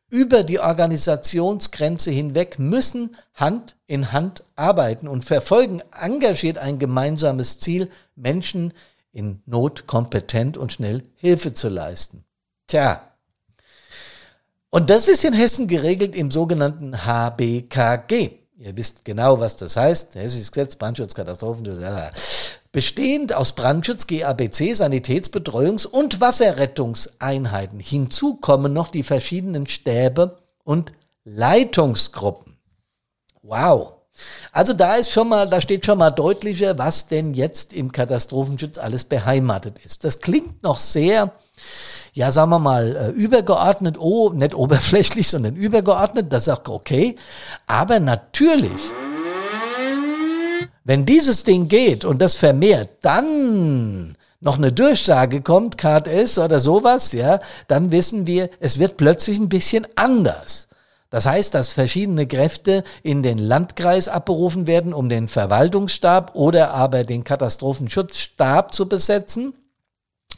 über 0.10 0.44
die 0.44 0.60
Organisationsgrenze 0.60 2.12
hinweg 2.12 2.60
müssen 2.60 3.18
Hand 3.34 3.76
in 3.88 4.12
Hand 4.14 4.44
arbeiten 4.56 5.08
und 5.08 5.26
verfolgen 5.26 5.82
engagiert 6.00 6.58
ein 6.58 6.80
gemeinsames 6.80 7.60
Ziel, 7.60 7.90
Menschen 8.16 8.74
in 9.12 9.42
Not 9.46 9.88
kompetent 9.88 10.58
und 10.58 10.72
schnell 10.72 11.04
Hilfe 11.16 11.54
zu 11.54 11.68
leisten. 11.70 12.24
Tja. 12.68 13.02
Und 14.70 14.90
das 14.90 15.08
ist 15.08 15.24
in 15.26 15.34
Hessen 15.34 15.68
geregelt 15.68 16.16
im 16.16 16.32
sogenannten 16.32 17.06
HBKG. 17.06 18.47
Ihr 18.60 18.76
wisst 18.76 19.06
genau, 19.06 19.40
was 19.40 19.56
das 19.56 19.76
heißt. 19.76 20.16
Hessisches 20.16 20.52
Gesetz, 20.52 20.76
Brandschutz, 20.76 21.14
Katastrophen, 21.14 21.64
bestehend 22.72 23.34
aus 23.34 23.54
Brandschutz, 23.54 24.08
GABC, 24.08 24.74
Sanitätsbetreuungs- 24.74 25.86
und 25.86 26.22
Wasserrettungseinheiten. 26.22 27.80
Hinzu 27.80 28.36
kommen 28.36 28.74
noch 28.74 28.90
die 28.90 29.04
verschiedenen 29.04 29.68
Stäbe 29.68 30.40
und 30.64 30.92
Leitungsgruppen. 31.24 32.58
Wow. 33.44 33.94
Also 34.52 34.74
da 34.74 34.96
ist 34.96 35.12
schon 35.12 35.30
mal, 35.30 35.48
da 35.48 35.62
steht 35.62 35.86
schon 35.86 36.00
mal 36.00 36.10
deutlicher, 36.10 36.80
was 36.80 37.06
denn 37.06 37.36
jetzt 37.36 37.74
im 37.74 37.92
Katastrophenschutz 37.92 38.80
alles 38.80 39.04
beheimatet 39.04 39.78
ist. 39.86 40.04
Das 40.04 40.22
klingt 40.22 40.64
noch 40.64 40.80
sehr 40.80 41.32
ja, 42.18 42.32
sagen 42.32 42.50
wir 42.50 42.58
mal, 42.58 42.96
äh, 42.96 43.10
übergeordnet, 43.12 43.98
oh, 44.00 44.32
nicht 44.32 44.56
oberflächlich, 44.56 45.28
sondern 45.30 45.56
übergeordnet, 45.56 46.34
das 46.34 46.48
ist 46.48 46.50
auch 46.50 46.68
okay. 46.68 47.16
Aber 47.68 48.00
natürlich, 48.00 48.82
wenn 50.84 51.06
dieses 51.06 51.44
Ding 51.44 51.68
geht 51.68 52.06
und 52.06 52.20
das 52.20 52.34
vermehrt, 52.34 52.90
dann 53.04 54.18
noch 54.40 54.58
eine 54.58 54.72
Durchsage 54.72 55.42
kommt, 55.42 55.78
KTS 55.78 56.40
oder 56.40 56.60
sowas, 56.60 57.12
ja, 57.12 57.40
dann 57.68 57.92
wissen 57.92 58.26
wir, 58.26 58.50
es 58.60 58.80
wird 58.80 58.98
plötzlich 58.98 59.38
ein 59.38 59.50
bisschen 59.50 59.86
anders. 59.96 60.70
Das 61.12 61.28
heißt, 61.28 61.54
dass 61.54 61.70
verschiedene 61.70 62.26
Kräfte 62.26 62.84
in 63.04 63.22
den 63.22 63.38
Landkreis 63.38 64.08
abberufen 64.08 64.66
werden, 64.66 64.92
um 64.92 65.08
den 65.08 65.28
Verwaltungsstab 65.28 66.32
oder 66.34 66.72
aber 66.72 67.04
den 67.04 67.24
Katastrophenschutzstab 67.24 68.74
zu 68.74 68.90
besetzen. 68.90 69.54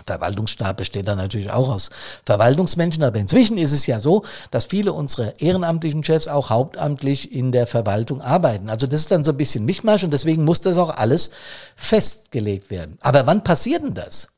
Verwaltungsstab 0.05 0.77
besteht 0.77 1.07
dann 1.07 1.17
natürlich 1.17 1.51
auch 1.51 1.69
aus 1.69 1.89
Verwaltungsmenschen, 2.25 3.03
aber 3.03 3.19
inzwischen 3.19 3.57
ist 3.57 3.71
es 3.71 3.85
ja 3.85 3.99
so, 3.99 4.23
dass 4.51 4.65
viele 4.65 4.93
unserer 4.93 5.39
ehrenamtlichen 5.39 6.03
Chefs 6.03 6.27
auch 6.27 6.49
hauptamtlich 6.49 7.31
in 7.31 7.51
der 7.51 7.67
Verwaltung 7.67 8.21
arbeiten. 8.21 8.69
Also 8.69 8.87
das 8.87 9.01
ist 9.01 9.11
dann 9.11 9.25
so 9.25 9.31
ein 9.31 9.37
bisschen 9.37 9.65
Mischmasch 9.65 10.03
und 10.03 10.11
deswegen 10.11 10.45
muss 10.45 10.61
das 10.61 10.77
auch 10.77 10.95
alles 10.95 11.31
festgelegt 11.75 12.69
werden. 12.69 12.97
Aber 13.01 13.27
wann 13.27 13.43
passiert 13.43 13.83
denn 13.83 13.93
das? 13.93 14.29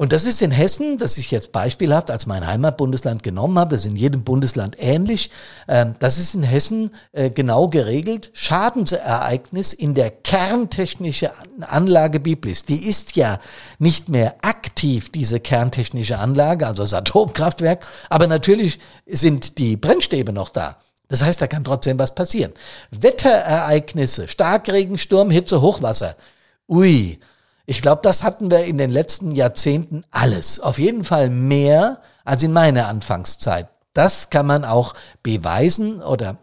Und 0.00 0.14
das 0.14 0.24
ist 0.24 0.40
in 0.40 0.50
Hessen, 0.50 0.96
das 0.96 1.18
ich 1.18 1.30
jetzt 1.30 1.52
beispielhaft 1.52 2.10
als 2.10 2.24
mein 2.24 2.46
Heimatbundesland 2.46 3.22
genommen 3.22 3.58
habe, 3.58 3.72
das 3.72 3.84
ist 3.84 3.90
in 3.90 3.96
jedem 3.96 4.24
Bundesland 4.24 4.76
ähnlich, 4.78 5.30
ähm, 5.68 5.94
das 5.98 6.16
ist 6.16 6.34
in 6.34 6.42
Hessen 6.42 6.92
äh, 7.12 7.28
genau 7.28 7.68
geregelt. 7.68 8.30
Schadensereignis 8.32 9.74
in 9.74 9.94
der 9.94 10.10
kerntechnischen 10.10 11.28
Anlage 11.60 12.18
Biblis, 12.18 12.62
die 12.62 12.88
ist 12.88 13.14
ja 13.16 13.40
nicht 13.78 14.08
mehr 14.08 14.36
aktiv, 14.40 15.12
diese 15.12 15.38
kerntechnische 15.38 16.16
Anlage, 16.16 16.66
also 16.66 16.82
das 16.82 16.94
Atomkraftwerk, 16.94 17.86
aber 18.08 18.26
natürlich 18.26 18.78
sind 19.04 19.58
die 19.58 19.76
Brennstäbe 19.76 20.32
noch 20.32 20.48
da. 20.48 20.78
Das 21.08 21.22
heißt, 21.22 21.42
da 21.42 21.46
kann 21.46 21.62
trotzdem 21.62 21.98
was 21.98 22.14
passieren. 22.14 22.54
Wetterereignisse, 22.90 24.28
Starkregen, 24.28 24.96
Sturm, 24.96 25.28
Hitze, 25.28 25.60
Hochwasser. 25.60 26.16
Ui, 26.70 27.18
ich 27.66 27.82
glaube, 27.82 28.02
das 28.02 28.22
hatten 28.22 28.50
wir 28.50 28.64
in 28.64 28.78
den 28.78 28.90
letzten 28.90 29.30
Jahrzehnten 29.30 30.04
alles. 30.10 30.60
Auf 30.60 30.78
jeden 30.78 31.04
Fall 31.04 31.30
mehr 31.30 32.00
als 32.24 32.42
in 32.42 32.52
meiner 32.52 32.88
Anfangszeit. 32.88 33.68
Das 33.94 34.30
kann 34.30 34.46
man 34.46 34.64
auch 34.64 34.94
beweisen 35.22 36.02
oder 36.02 36.38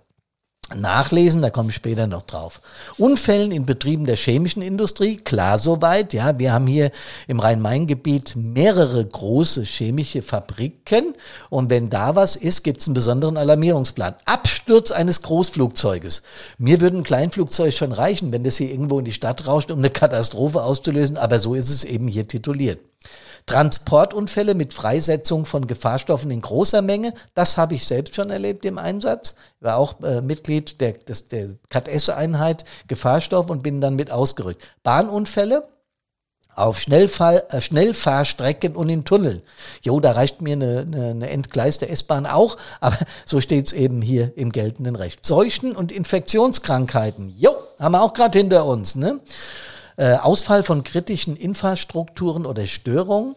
nachlesen, 0.76 1.42
da 1.42 1.50
komme 1.50 1.70
ich 1.70 1.76
später 1.76 2.08
noch 2.08 2.24
drauf. 2.24 2.62
Unfällen 2.98 3.52
in 3.52 3.66
Betrieben 3.66 4.06
der 4.06 4.16
chemischen 4.18 4.62
Industrie, 4.62 5.18
klar 5.18 5.58
soweit, 5.58 6.14
ja, 6.14 6.38
wir 6.40 6.52
haben 6.52 6.68
hier 6.68 6.92
im 7.28 7.40
Rhein-Main-Gebiet 7.40 8.36
mehrere 8.36 9.06
große 9.06 9.64
chemische 9.64 10.22
Fabriken 10.22 11.16
und 11.50 11.70
wenn 11.70 11.90
da 11.90 12.16
was 12.16 12.36
ist, 12.36 12.64
gibt 12.64 12.82
es 12.82 12.88
einen 12.88 12.96
besonderen 12.96 13.38
Alarmierungsplan. 13.38 14.16
Absturz 14.26 14.92
eines 14.92 15.22
Großflugzeuges. 15.22 16.24
Mir 16.58 16.82
würde 16.82 16.98
ein 16.98 17.04
Kleinflugzeug 17.04 17.74
schon 17.74 17.92
reichen, 17.92 18.34
wenn 18.34 18.44
das 18.44 18.58
hier 18.58 18.70
irgendwo 18.70 19.00
in 19.00 19.06
die 19.06 19.14
Stadt 19.14 19.48
rauscht, 19.48 19.72
um 19.72 19.80
eine 19.80 19.90
Katastrophe 19.90 20.62
auszulösen, 20.64 21.18
aber 21.18 21.40
so 21.40 21.56
ist 21.56 21.70
es 21.70 21.84
eben 21.84 22.08
hier 22.08 22.28
tituliert. 22.28 22.80
Transportunfälle 23.48 24.54
mit 24.54 24.74
Freisetzung 24.74 25.46
von 25.46 25.68
Gefahrstoffen 25.68 26.30
in 26.30 26.42
großer 26.42 26.82
Menge, 26.82 27.14
das 27.34 27.58
habe 27.58 27.76
ich 27.76 27.88
selbst 27.88 28.14
schon 28.14 28.30
erlebt 28.30 28.66
im 28.66 28.78
Einsatz. 28.78 29.36
Ich 29.60 29.66
war 29.66 29.78
auch 29.78 30.02
äh, 30.04 30.22
Mitglied 30.22 30.80
der, 30.82 30.94
der 31.32 31.50
CAT-S-Einheit 31.70 32.66
Gefahrstoff 32.88 33.50
und 33.50 33.64
bin 33.64 33.82
dann 33.82 33.96
mit 33.96 34.12
ausgerückt. 34.12 34.62
Bahnunfälle, 34.84 35.68
auf 36.58 36.80
Schnellfahr, 36.80 37.54
äh, 37.54 37.62
Schnellfahrstrecken 37.62 38.76
und 38.76 38.90
in 38.90 39.06
Tunneln. 39.06 39.42
Jo, 39.82 40.00
da 40.00 40.12
reicht 40.12 40.42
mir 40.42 40.54
eine, 40.54 40.80
eine, 40.80 41.10
eine 41.12 41.30
entgleiste 41.30 41.88
S-Bahn 41.88 42.26
auch, 42.26 42.58
aber 42.82 42.98
so 43.26 43.40
steht 43.40 43.68
es 43.68 43.74
eben 43.74 44.02
hier 44.02 44.34
im 44.36 44.52
geltenden 44.52 44.96
Recht. 44.96 45.26
Seuchen 45.26 45.76
und 45.76 45.92
Infektionskrankheiten, 45.92 47.34
jo, 47.38 47.56
haben 47.80 47.94
wir 47.94 48.02
auch 48.02 48.14
gerade 48.14 48.38
hinter 48.38 48.66
uns. 48.66 48.96
Ne? 48.96 49.20
Äh, 49.98 50.14
Ausfall 50.16 50.64
von 50.64 50.84
kritischen 50.84 51.36
Infrastrukturen 51.36 52.46
oder 52.46 52.68
Störungen. 52.68 53.36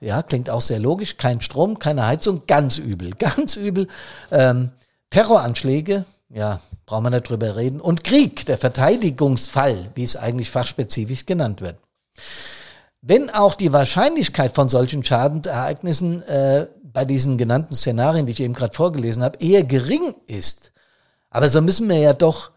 Ja, 0.00 0.22
klingt 0.22 0.50
auch 0.50 0.60
sehr 0.60 0.78
logisch. 0.78 1.16
Kein 1.16 1.40
Strom, 1.40 1.78
keine 1.78 2.06
Heizung, 2.06 2.42
ganz 2.46 2.76
übel, 2.78 3.10
ganz 3.18 3.56
übel. 3.56 3.88
Ähm, 4.30 4.70
Terroranschläge, 5.08 6.04
ja, 6.28 6.60
brauchen 6.84 7.04
wir 7.04 7.10
nicht 7.10 7.28
drüber 7.28 7.56
reden. 7.56 7.80
Und 7.80 8.04
Krieg, 8.04 8.44
der 8.46 8.58
Verteidigungsfall, 8.58 9.90
wie 9.94 10.04
es 10.04 10.16
eigentlich 10.16 10.50
fachspezifisch 10.50 11.24
genannt 11.24 11.62
wird. 11.62 11.76
Wenn 13.00 13.30
auch 13.30 13.54
die 13.54 13.72
Wahrscheinlichkeit 13.72 14.54
von 14.54 14.68
solchen 14.68 15.02
Schadensereignissen 15.02 16.22
äh, 16.22 16.66
bei 16.84 17.06
diesen 17.06 17.38
genannten 17.38 17.74
Szenarien, 17.74 18.26
die 18.26 18.32
ich 18.32 18.40
eben 18.40 18.54
gerade 18.54 18.74
vorgelesen 18.74 19.22
habe, 19.22 19.38
eher 19.40 19.64
gering 19.64 20.14
ist, 20.26 20.72
aber 21.30 21.48
so 21.48 21.62
müssen 21.62 21.88
wir 21.88 21.98
ja 21.98 22.12
doch 22.12 22.50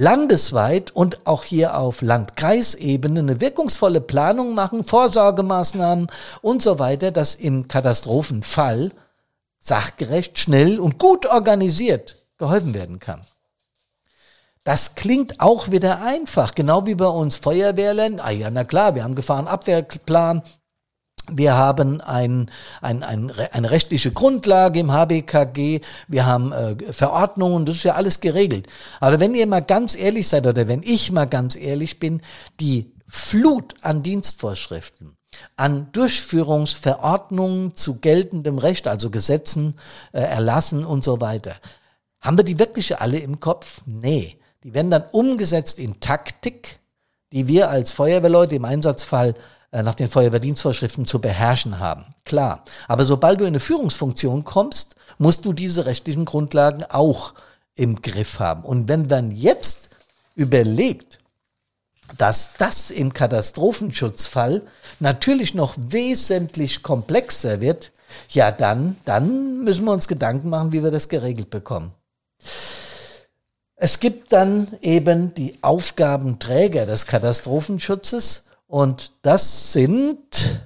landesweit 0.00 0.90
und 0.92 1.26
auch 1.26 1.44
hier 1.44 1.76
auf 1.76 2.00
Landkreisebene 2.00 3.20
eine 3.20 3.40
wirkungsvolle 3.42 4.00
Planung 4.00 4.54
machen, 4.54 4.82
Vorsorgemaßnahmen 4.82 6.06
und 6.40 6.62
so 6.62 6.78
weiter, 6.78 7.10
dass 7.10 7.34
im 7.34 7.68
Katastrophenfall 7.68 8.92
sachgerecht, 9.58 10.38
schnell 10.38 10.80
und 10.80 10.98
gut 10.98 11.26
organisiert 11.26 12.16
geholfen 12.38 12.74
werden 12.74 12.98
kann. 12.98 13.20
Das 14.64 14.94
klingt 14.94 15.38
auch 15.38 15.70
wieder 15.70 16.00
einfach, 16.00 16.54
genau 16.54 16.86
wie 16.86 16.94
bei 16.94 17.06
uns 17.06 17.36
Feuerwehrlen. 17.36 18.20
Ah 18.20 18.30
ja, 18.30 18.48
na 18.50 18.64
klar, 18.64 18.94
wir 18.94 19.04
haben 19.04 19.14
Gefahrenabwehrplan, 19.14 20.42
wir 21.32 21.54
haben 21.54 22.00
ein, 22.00 22.50
ein, 22.80 23.02
ein, 23.02 23.30
eine 23.30 23.70
rechtliche 23.70 24.12
Grundlage 24.12 24.80
im 24.80 24.92
HBKG, 24.92 25.80
wir 26.08 26.26
haben 26.26 26.52
äh, 26.52 26.92
Verordnungen, 26.92 27.66
das 27.66 27.76
ist 27.76 27.84
ja 27.84 27.94
alles 27.94 28.20
geregelt. 28.20 28.66
Aber 29.00 29.20
wenn 29.20 29.34
ihr 29.34 29.46
mal 29.46 29.60
ganz 29.60 29.94
ehrlich 29.94 30.28
seid 30.28 30.46
oder 30.46 30.68
wenn 30.68 30.82
ich 30.82 31.12
mal 31.12 31.26
ganz 31.26 31.56
ehrlich 31.56 31.98
bin, 31.98 32.22
die 32.58 32.92
Flut 33.06 33.74
an 33.82 34.02
Dienstvorschriften, 34.02 35.16
an 35.56 35.90
Durchführungsverordnungen 35.92 37.74
zu 37.74 38.00
geltendem 38.00 38.58
Recht, 38.58 38.86
also 38.86 39.10
Gesetzen, 39.10 39.76
äh, 40.12 40.20
Erlassen 40.20 40.84
und 40.84 41.04
so 41.04 41.20
weiter, 41.20 41.56
haben 42.20 42.36
wir 42.36 42.44
die 42.44 42.58
wirklich 42.58 42.98
alle 42.98 43.18
im 43.18 43.40
Kopf? 43.40 43.82
Nee. 43.86 44.36
Die 44.62 44.74
werden 44.74 44.90
dann 44.90 45.04
umgesetzt 45.10 45.78
in 45.78 46.00
Taktik, 46.00 46.80
die 47.32 47.46
wir 47.46 47.70
als 47.70 47.92
Feuerwehrleute 47.92 48.54
im 48.56 48.64
Einsatzfall 48.64 49.34
nach 49.72 49.94
den 49.94 50.08
Feuerwehrdienstvorschriften 50.08 51.06
zu 51.06 51.20
beherrschen 51.20 51.78
haben. 51.78 52.14
Klar. 52.24 52.64
Aber 52.88 53.04
sobald 53.04 53.40
du 53.40 53.44
in 53.44 53.48
eine 53.48 53.60
Führungsfunktion 53.60 54.44
kommst, 54.44 54.96
musst 55.18 55.44
du 55.44 55.52
diese 55.52 55.86
rechtlichen 55.86 56.24
Grundlagen 56.24 56.84
auch 56.88 57.34
im 57.76 58.02
Griff 58.02 58.40
haben. 58.40 58.64
Und 58.64 58.88
wenn 58.88 59.08
dann 59.08 59.30
jetzt 59.30 59.90
überlegt, 60.34 61.20
dass 62.18 62.54
das 62.58 62.90
im 62.90 63.12
Katastrophenschutzfall 63.12 64.62
natürlich 64.98 65.54
noch 65.54 65.74
wesentlich 65.78 66.82
komplexer 66.82 67.60
wird, 67.60 67.92
ja 68.30 68.50
dann, 68.50 68.96
dann 69.04 69.62
müssen 69.62 69.84
wir 69.84 69.92
uns 69.92 70.08
Gedanken 70.08 70.48
machen, 70.48 70.72
wie 70.72 70.82
wir 70.82 70.90
das 70.90 71.08
geregelt 71.08 71.50
bekommen. 71.50 71.92
Es 73.76 74.00
gibt 74.00 74.32
dann 74.32 74.68
eben 74.82 75.32
die 75.34 75.58
Aufgabenträger 75.62 76.86
des 76.86 77.06
Katastrophenschutzes 77.06 78.49
und 78.70 79.12
das 79.22 79.72
sind 79.72 80.62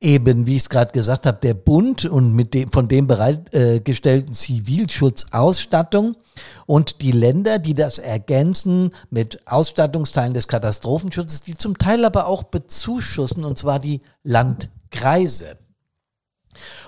eben, 0.00 0.46
wie 0.46 0.54
ich 0.54 0.62
es 0.62 0.68
gerade 0.68 0.92
gesagt 0.92 1.26
habe, 1.26 1.38
der 1.42 1.54
Bund 1.54 2.04
und 2.04 2.32
mit 2.32 2.54
dem 2.54 2.70
von 2.70 2.86
dem 2.86 3.08
bereitgestellten 3.08 4.34
Zivilschutzausstattung 4.34 6.16
und 6.64 7.02
die 7.02 7.10
Länder, 7.10 7.58
die 7.58 7.74
das 7.74 7.98
ergänzen 7.98 8.90
mit 9.10 9.40
Ausstattungsteilen 9.48 10.32
des 10.32 10.46
Katastrophenschutzes, 10.46 11.40
die 11.40 11.56
zum 11.56 11.76
Teil 11.76 12.04
aber 12.04 12.28
auch 12.28 12.44
bezuschussen, 12.44 13.44
und 13.44 13.58
zwar 13.58 13.80
die 13.80 13.98
Landkreise. 14.22 15.58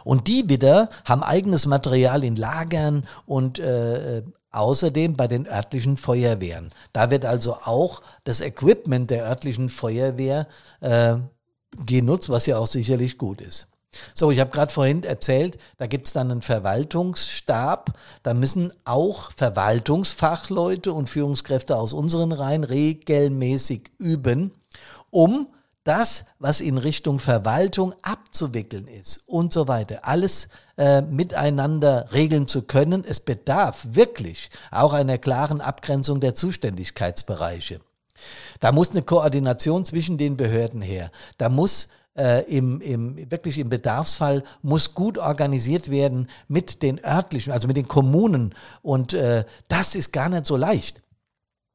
Und 0.05 0.28
die 0.28 0.49
wieder 0.49 0.88
haben 1.05 1.25
eigenes 1.25 1.67
Material 1.67 2.23
in 2.23 2.37
Lagern 2.37 3.02
und 3.26 3.59
äh, 3.59 4.23
Außerdem 4.50 5.17
bei 5.17 5.28
den 5.28 5.47
örtlichen 5.47 5.97
Feuerwehren. 5.97 6.71
Da 6.93 7.11
wird 7.11 7.25
also 7.25 7.55
auch 7.64 8.02
das 8.25 8.40
Equipment 8.40 9.11
der 9.11 9.25
örtlichen 9.25 9.69
Feuerwehr 9.69 10.47
äh, 10.81 11.17
genutzt, 11.85 12.31
was 12.31 12.47
ja 12.47 12.59
auch 12.59 12.67
sicherlich 12.67 13.19
gut 13.19 13.40
ist. 13.40 13.69
So, 14.14 14.31
ich 14.31 14.38
habe 14.40 14.50
gerade 14.50 14.73
vorhin 14.73 15.02
erzählt, 15.02 15.59
da 15.78 15.87
gibt 15.87 16.07
es 16.07 16.12
dann 16.12 16.31
einen 16.31 16.43
Verwaltungsstab. 16.43 17.95
Da 18.23 18.35
müssen 18.35 18.73
auch 18.85 19.33
Verwaltungsfachleute 19.33 20.93
und 20.93 21.09
Führungskräfte 21.09 21.76
aus 21.76 21.93
unseren 21.93 22.33
Reihen 22.33 22.64
regelmäßig 22.64 23.90
üben, 23.99 24.52
um 25.11 25.49
das, 25.88 26.26
was 26.38 26.61
in 26.61 26.76
Richtung 26.76 27.18
Verwaltung 27.18 27.95
abzuwickeln 28.02 28.87
ist 28.88 29.23
und 29.26 29.54
so 29.54 29.68
weiter, 29.68 30.00
alles 30.02 30.49
äh, 30.76 31.00
miteinander 31.00 32.12
regeln 32.12 32.47
zu 32.47 32.62
können. 32.62 33.04
Es 33.09 33.21
bedarf 33.21 33.87
wirklich 33.92 34.50
auch 34.71 34.92
einer 34.92 35.16
klaren 35.16 35.62
Abgrenzung 35.62 36.21
der 36.21 36.35
Zuständigkeitsbereiche. 36.35 37.80
Da 38.61 38.73
muss 38.73 38.90
eine 38.90 39.02
Koordination 39.02 39.85
zwischen 39.85 40.18
den 40.18 40.37
Behörden 40.37 40.83
her. 40.83 41.11
Da 41.38 41.49
muss 41.49 41.88
äh, 42.18 42.45
im, 42.45 42.80
im, 42.80 43.30
wirklich 43.30 43.59
im 43.59 43.71
Bedarfsfall 43.71 44.45
muss 44.61 44.95
gut 44.95 45.16
organisiert 45.16 45.90
werden 45.90 46.28
mit 46.49 46.83
den 46.83 47.02
örtlichen, 47.02 47.52
also 47.52 47.66
mit 47.66 47.76
den 47.76 47.88
Kommunen. 47.88 48.54
Und 48.83 49.14
äh, 49.14 49.45
das 49.68 49.95
ist 49.95 50.12
gar 50.12 50.28
nicht 50.28 50.45
so 50.45 50.57
leicht. 50.57 51.02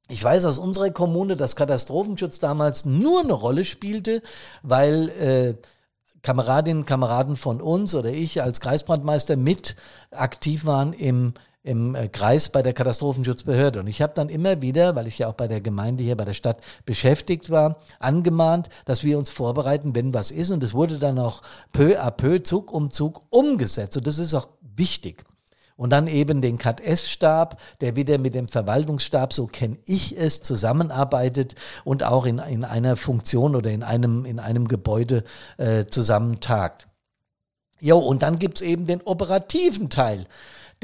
Ich 0.09 0.23
weiß 0.23 0.45
aus 0.45 0.57
unserer 0.57 0.91
Kommune, 0.91 1.37
dass 1.37 1.55
Katastrophenschutz 1.55 2.39
damals 2.39 2.85
nur 2.85 3.21
eine 3.21 3.33
Rolle 3.33 3.63
spielte, 3.63 4.21
weil 4.61 5.09
äh, 5.09 5.53
Kameradinnen 6.21 6.83
und 6.83 6.85
Kameraden 6.85 7.35
von 7.35 7.61
uns 7.61 7.95
oder 7.95 8.09
ich 8.09 8.41
als 8.41 8.59
Kreisbrandmeister 8.59 9.35
mit 9.37 9.75
aktiv 10.11 10.65
waren 10.65 10.93
im 10.93 11.33
im 11.63 11.95
äh, 11.95 12.09
Kreis 12.09 12.49
bei 12.49 12.61
der 12.61 12.73
Katastrophenschutzbehörde. 12.73 13.79
Und 13.79 13.87
ich 13.87 14.01
habe 14.01 14.13
dann 14.13 14.29
immer 14.29 14.61
wieder, 14.61 14.95
weil 14.95 15.07
ich 15.07 15.17
ja 15.17 15.29
auch 15.29 15.33
bei 15.33 15.47
der 15.47 15.61
Gemeinde 15.61 16.03
hier 16.03 16.17
bei 16.17 16.25
der 16.25 16.33
Stadt 16.33 16.61
beschäftigt 16.85 17.49
war, 17.49 17.77
angemahnt, 17.99 18.69
dass 18.85 19.03
wir 19.03 19.17
uns 19.17 19.29
vorbereiten, 19.29 19.95
wenn 19.95 20.13
was 20.13 20.29
ist. 20.29 20.51
Und 20.51 20.61
es 20.61 20.73
wurde 20.73 20.99
dann 20.99 21.17
auch 21.17 21.41
peu 21.71 21.97
à 21.99 22.11
peu, 22.11 22.43
Zug 22.43 22.71
um 22.71 22.91
Zug 22.91 23.23
umgesetzt. 23.29 23.95
Und 23.95 24.05
das 24.07 24.17
ist 24.17 24.33
auch 24.33 24.49
wichtig. 24.75 25.23
Und 25.75 25.89
dann 25.89 26.07
eben 26.07 26.41
den 26.41 26.57
CAT-S-Stab, 26.57 27.59
der 27.81 27.95
wieder 27.95 28.17
mit 28.17 28.35
dem 28.35 28.47
Verwaltungsstab, 28.47 29.33
so 29.33 29.47
kenne 29.47 29.77
ich 29.85 30.17
es, 30.17 30.41
zusammenarbeitet 30.41 31.55
und 31.83 32.03
auch 32.03 32.25
in, 32.25 32.39
in 32.39 32.63
einer 32.63 32.95
Funktion 32.95 33.55
oder 33.55 33.71
in 33.71 33.83
einem, 33.83 34.25
in 34.25 34.39
einem 34.39 34.67
Gebäude 34.67 35.23
äh, 35.57 35.85
zusammentagt. 35.85 36.87
Jo, 37.79 37.97
und 37.97 38.23
dann 38.23 38.39
gibt's 38.39 38.61
eben 38.61 38.85
den 38.85 39.01
operativen 39.01 39.89
Teil 39.89 40.27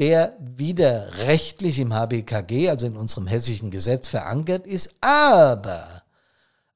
der 0.00 0.34
wieder 0.40 1.18
rechtlich 1.18 1.78
im 1.78 1.92
HBKG, 1.92 2.70
also 2.70 2.86
in 2.86 2.96
unserem 2.96 3.26
hessischen 3.26 3.70
Gesetz 3.70 4.08
verankert 4.08 4.66
ist, 4.66 4.94
aber 5.02 6.02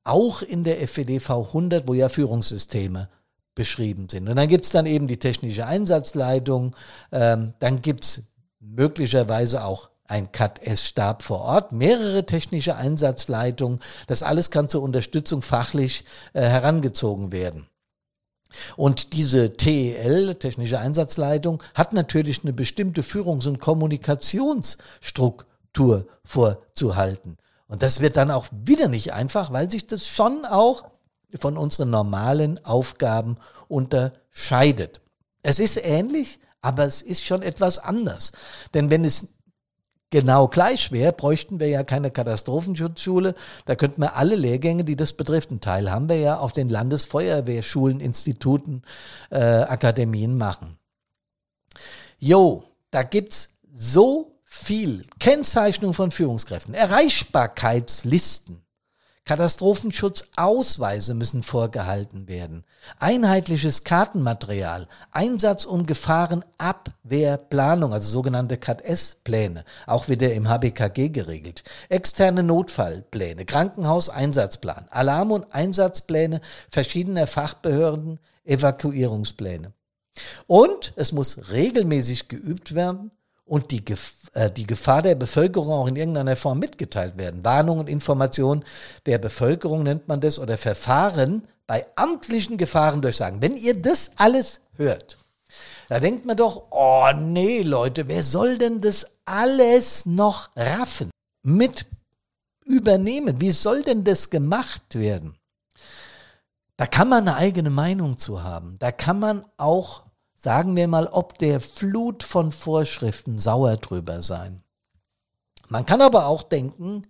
auch 0.05 0.43
in 0.43 0.63
der 0.63 0.87
FWDV 0.87 1.31
100, 1.31 1.89
wo 1.89 1.95
ja 1.95 2.11
Führungssysteme 2.11 3.09
beschrieben 3.55 4.09
sind. 4.09 4.29
Und 4.29 4.37
dann 4.37 4.49
gibt 4.49 4.65
es 4.65 4.71
dann 4.71 4.87
eben 4.87 5.07
die 5.07 5.19
technische 5.19 5.67
Einsatzleitung, 5.67 6.75
ähm, 7.13 7.53
dann 7.59 7.83
gibt 7.83 8.05
es 8.05 8.23
möglicherweise 8.61 9.65
auch 9.65 9.91
ein 10.07 10.33
CAT-S-Stab 10.33 11.23
vor 11.23 11.41
Ort, 11.41 11.73
mehrere 11.73 12.27
technische 12.27 12.77
Einsatzleitungen. 12.77 13.81
Das 14.07 14.23
alles 14.23 14.51
kann 14.51 14.69
zur 14.69 14.83
Unterstützung 14.83 15.41
fachlich 15.43 16.05
äh, 16.35 16.43
herangezogen 16.43 17.33
werden. 17.33 17.67
Und 18.77 19.15
diese 19.15 19.57
TEL, 19.57 20.37
technische 20.37 20.79
Einsatzleitung, 20.79 21.61
hat 21.75 21.93
natürlich 21.93 22.43
eine 22.43 22.53
bestimmte 22.53 23.03
Führungs- 23.03 23.49
und 23.49 23.59
Kommunikationsstruktur 23.59 26.07
vorzuhalten. 26.25 27.37
Und 27.67 27.83
das 27.83 28.01
wird 28.01 28.17
dann 28.17 28.31
auch 28.31 28.47
wieder 28.53 28.87
nicht 28.89 29.13
einfach, 29.13 29.53
weil 29.53 29.71
sich 29.71 29.87
das 29.87 30.07
schon 30.07 30.45
auch 30.45 30.85
von 31.39 31.57
unseren 31.57 31.91
normalen 31.91 32.65
Aufgaben 32.65 33.37
unterscheidet. 33.69 35.01
Es 35.43 35.59
ist 35.59 35.77
ähnlich, 35.85 36.41
aber 36.63 36.85
es 36.85 37.03
ist 37.03 37.25
schon 37.25 37.43
etwas 37.43 37.79
anders. 37.79 38.33
Denn 38.73 38.91
wenn 38.91 39.05
es 39.05 39.35
genau 40.11 40.49
gleich 40.49 40.93
wäre, 40.93 41.13
bräuchten 41.13 41.61
wir 41.61 41.69
ja 41.69 41.83
keine 41.83 42.11
Katastrophenschutzschule. 42.11 43.35
Da 43.67 43.75
könnten 43.75 44.01
wir 44.01 44.17
alle 44.17 44.37
Lehrgänge, 44.37 44.85
die 44.85 44.97
das 44.97 45.13
betrifft, 45.13 45.51
einen 45.51 45.61
Teil 45.61 45.91
haben 45.91 46.09
wir 46.09 46.17
ja 46.17 46.39
auf 46.39 46.53
den 46.53 46.69
Landesfeuerwehrschulen, 46.69 48.01
Instituten, 48.01 48.83
äh, 49.31 49.39
Akademien 49.39 50.39
machen. 50.39 50.79
Jo, 52.19 52.65
da 52.91 53.03
gibt's 53.03 53.51
so 53.73 54.31
viel 54.45 55.05
Kennzeichnung 55.19 55.95
von 55.95 56.13
Führungskräften, 56.13 56.75
Erreichbarkeitslisten, 56.75 58.64
Katastrophenschutzausweise 59.27 61.15
müssen 61.15 61.43
vorgehalten 61.43 62.29
werden. 62.29 62.63
Einheitliches 62.99 63.83
Kartenmaterial, 63.83 64.87
Einsatz- 65.13 65.65
und 65.65 65.87
Gefahrenabwehrplanung, 65.87 67.95
also 67.95 68.07
sogenannte 68.07 68.59
CAT-S-Pläne, 68.59 69.65
auch 69.87 70.09
wieder 70.09 70.35
im 70.35 70.51
HBKG 70.51 71.09
geregelt. 71.09 71.65
Externe 71.89 72.43
Notfallpläne, 72.43 73.47
Krankenhauseinsatzplan, 73.47 74.89
Alarm- 74.91 75.33
und 75.33 75.55
Einsatzpläne 75.55 76.43
verschiedener 76.69 77.27
Fachbehörden, 77.27 78.21
Evakuierungspläne. 78.45 79.73
Und 80.47 80.93
es 80.97 81.13
muss 81.13 81.51
regelmäßig 81.51 82.29
geübt 82.29 82.75
werden 82.75 83.11
und 83.45 83.71
die, 83.71 83.85
äh, 84.33 84.51
die 84.51 84.67
Gefahr 84.67 85.03
der 85.03 85.15
Bevölkerung 85.15 85.73
auch 85.73 85.87
in 85.87 85.97
irgendeiner 85.97 86.37
Form 86.37 86.59
mitgeteilt 86.59 87.17
werden. 87.17 87.45
Warnung 87.45 87.79
und 87.79 87.89
Information 87.89 88.65
der 89.07 89.19
Bevölkerung 89.19 89.83
nennt 89.83 90.09
man 90.09 90.21
das 90.21 90.39
oder 90.39 90.59
Verfahren 90.59 91.47
bei 91.67 91.87
amtlichen 91.97 92.57
Gefahrendurchsagen. 92.57 93.43
Wenn 93.43 93.57
ihr 93.57 93.81
das 93.81 94.13
alles 94.17 94.61
hört, 94.77 95.19
da 95.89 96.01
denkt 96.01 96.25
man 96.25 96.37
doch, 96.37 96.69
oh 96.71 97.09
nee, 97.15 97.63
Leute, 97.63 98.09
wer 98.09 98.23
soll 98.23 98.59
denn 98.59 98.81
das 98.81 99.07
alles 99.25 100.07
noch 100.07 100.51
raffen? 100.57 101.11
Mit 101.43 101.87
übernehmen? 102.65 103.41
Wie 103.41 103.51
soll 103.51 103.83
denn 103.83 104.05
das 104.05 104.31
gemacht 104.31 104.95
werden? 104.95 105.37
Da 106.77 106.87
kann 106.87 107.09
man 107.09 107.29
eine 107.29 107.37
eigene 107.37 107.71
Meinung 107.71 108.19
zu 108.19 108.43
haben. 108.43 108.77
Da 108.79 108.91
kann 108.91 109.19
man 109.19 109.45
auch 109.57 110.04
sagen 110.45 110.77
wir 110.77 110.89
mal, 110.89 111.07
ob 111.07 111.39
der 111.39 111.59
Flut 111.59 112.23
von 112.23 112.53
Vorschriften 112.53 113.39
sauer 113.39 113.79
drüber 113.79 114.21
sein. 114.21 114.63
Man 115.69 115.87
kann 115.87 116.03
aber 116.03 116.27
auch 116.27 116.43
denken, 116.43 117.01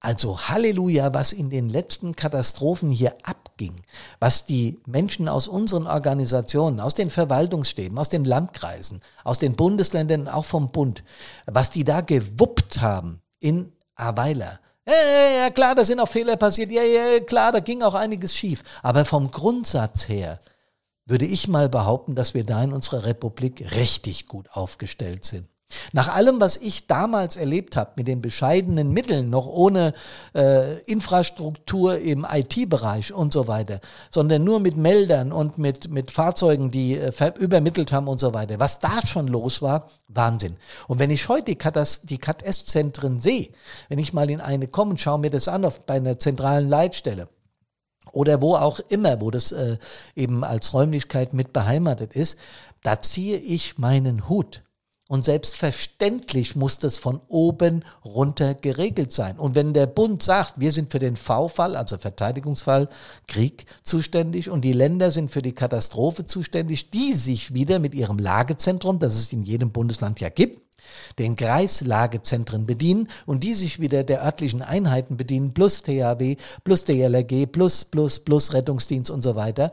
also 0.00 0.38
Halleluja, 0.38 1.14
was 1.14 1.32
in 1.32 1.48
den 1.48 1.70
letzten 1.70 2.14
Katastrophen 2.14 2.90
hier 2.90 3.14
abging, 3.22 3.80
was 4.20 4.44
die 4.44 4.82
Menschen 4.84 5.28
aus 5.28 5.48
unseren 5.48 5.86
Organisationen, 5.86 6.78
aus 6.78 6.94
den 6.94 7.08
Verwaltungsstäben, 7.08 7.96
aus 7.96 8.10
den 8.10 8.26
Landkreisen, 8.26 9.00
aus 9.24 9.38
den 9.38 9.56
Bundesländern, 9.56 10.28
auch 10.28 10.44
vom 10.44 10.72
Bund, 10.72 11.04
was 11.46 11.70
die 11.70 11.84
da 11.84 12.02
gewuppt 12.02 12.82
haben 12.82 13.22
in 13.40 13.72
Aweiler. 13.94 14.60
Ja, 14.86 14.92
ja, 14.92 15.44
ja, 15.44 15.50
klar, 15.50 15.74
da 15.74 15.84
sind 15.84 16.00
auch 16.00 16.08
Fehler 16.08 16.36
passiert. 16.36 16.70
Ja, 16.70 16.82
ja, 16.82 17.20
klar, 17.20 17.52
da 17.52 17.60
ging 17.60 17.82
auch 17.82 17.94
einiges 17.94 18.34
schief. 18.34 18.62
Aber 18.82 19.06
vom 19.06 19.30
Grundsatz 19.30 20.06
her 20.08 20.38
würde 21.06 21.26
ich 21.26 21.48
mal 21.48 21.68
behaupten, 21.68 22.14
dass 22.14 22.34
wir 22.34 22.44
da 22.44 22.62
in 22.62 22.72
unserer 22.72 23.04
Republik 23.04 23.74
richtig 23.74 24.26
gut 24.26 24.48
aufgestellt 24.52 25.24
sind. 25.24 25.48
Nach 25.92 26.08
allem, 26.08 26.40
was 26.40 26.56
ich 26.56 26.86
damals 26.86 27.36
erlebt 27.36 27.76
habe, 27.76 27.92
mit 27.96 28.08
den 28.08 28.20
bescheidenen 28.20 28.92
Mitteln, 28.92 29.30
noch 29.30 29.46
ohne 29.46 29.94
äh, 30.34 30.80
Infrastruktur 30.82 31.98
im 31.98 32.26
IT-Bereich 32.30 33.12
und 33.12 33.32
so 33.32 33.46
weiter, 33.46 33.80
sondern 34.10 34.44
nur 34.44 34.60
mit 34.60 34.76
Meldern 34.76 35.32
und 35.32 35.58
mit, 35.58 35.90
mit 35.90 36.10
Fahrzeugen, 36.10 36.70
die 36.70 36.96
äh, 36.96 37.12
übermittelt 37.38 37.92
haben 37.92 38.08
und 38.08 38.20
so 38.20 38.34
weiter, 38.34 38.58
was 38.58 38.80
da 38.80 39.06
schon 39.06 39.28
los 39.28 39.62
war, 39.62 39.88
Wahnsinn. 40.08 40.56
Und 40.88 40.98
wenn 40.98 41.10
ich 41.10 41.28
heute 41.28 41.44
die 41.44 42.18
CAT-S-Zentren 42.18 43.18
sehe, 43.18 43.48
wenn 43.88 43.98
ich 43.98 44.12
mal 44.12 44.30
in 44.30 44.40
eine 44.40 44.68
komme 44.68 44.98
schaue 44.98 45.20
mir 45.20 45.30
das 45.30 45.48
an 45.48 45.64
auf, 45.64 45.86
bei 45.86 45.94
einer 45.94 46.18
zentralen 46.18 46.68
Leitstelle, 46.68 47.28
oder 48.10 48.42
wo 48.42 48.56
auch 48.56 48.80
immer, 48.88 49.20
wo 49.20 49.30
das 49.30 49.52
äh, 49.52 49.78
eben 50.16 50.44
als 50.44 50.74
Räumlichkeit 50.74 51.34
mit 51.34 51.52
beheimatet 51.52 52.14
ist, 52.14 52.38
da 52.82 53.00
ziehe 53.00 53.38
ich 53.38 53.78
meinen 53.78 54.28
Hut. 54.28 54.62
Und 55.12 55.26
selbstverständlich 55.26 56.56
muss 56.56 56.78
das 56.78 56.96
von 56.96 57.20
oben 57.28 57.84
runter 58.02 58.54
geregelt 58.54 59.12
sein. 59.12 59.38
Und 59.38 59.54
wenn 59.54 59.74
der 59.74 59.86
Bund 59.86 60.22
sagt, 60.22 60.58
wir 60.58 60.72
sind 60.72 60.90
für 60.90 61.00
den 61.00 61.16
V-Fall, 61.16 61.76
also 61.76 61.98
Verteidigungsfall, 61.98 62.88
Krieg 63.28 63.66
zuständig 63.82 64.48
und 64.48 64.62
die 64.62 64.72
Länder 64.72 65.10
sind 65.10 65.30
für 65.30 65.42
die 65.42 65.54
Katastrophe 65.54 66.24
zuständig, 66.24 66.88
die 66.88 67.12
sich 67.12 67.52
wieder 67.52 67.78
mit 67.78 67.94
ihrem 67.94 68.18
Lagezentrum, 68.18 69.00
das 69.00 69.16
es 69.16 69.34
in 69.34 69.42
jedem 69.42 69.70
Bundesland 69.70 70.18
ja 70.20 70.30
gibt, 70.30 70.62
den 71.18 71.36
Kreislagezentren 71.36 72.66
bedienen 72.66 73.08
und 73.26 73.42
die 73.44 73.54
sich 73.54 73.80
wieder 73.80 74.04
der 74.04 74.24
örtlichen 74.24 74.62
Einheiten 74.62 75.16
bedienen, 75.16 75.54
plus 75.54 75.82
THW, 75.82 76.36
plus 76.64 76.84
DLRG, 76.84 77.46
plus, 77.46 77.84
plus, 77.84 78.20
plus 78.20 78.52
Rettungsdienst 78.52 79.10
und 79.10 79.22
so 79.22 79.34
weiter, 79.34 79.72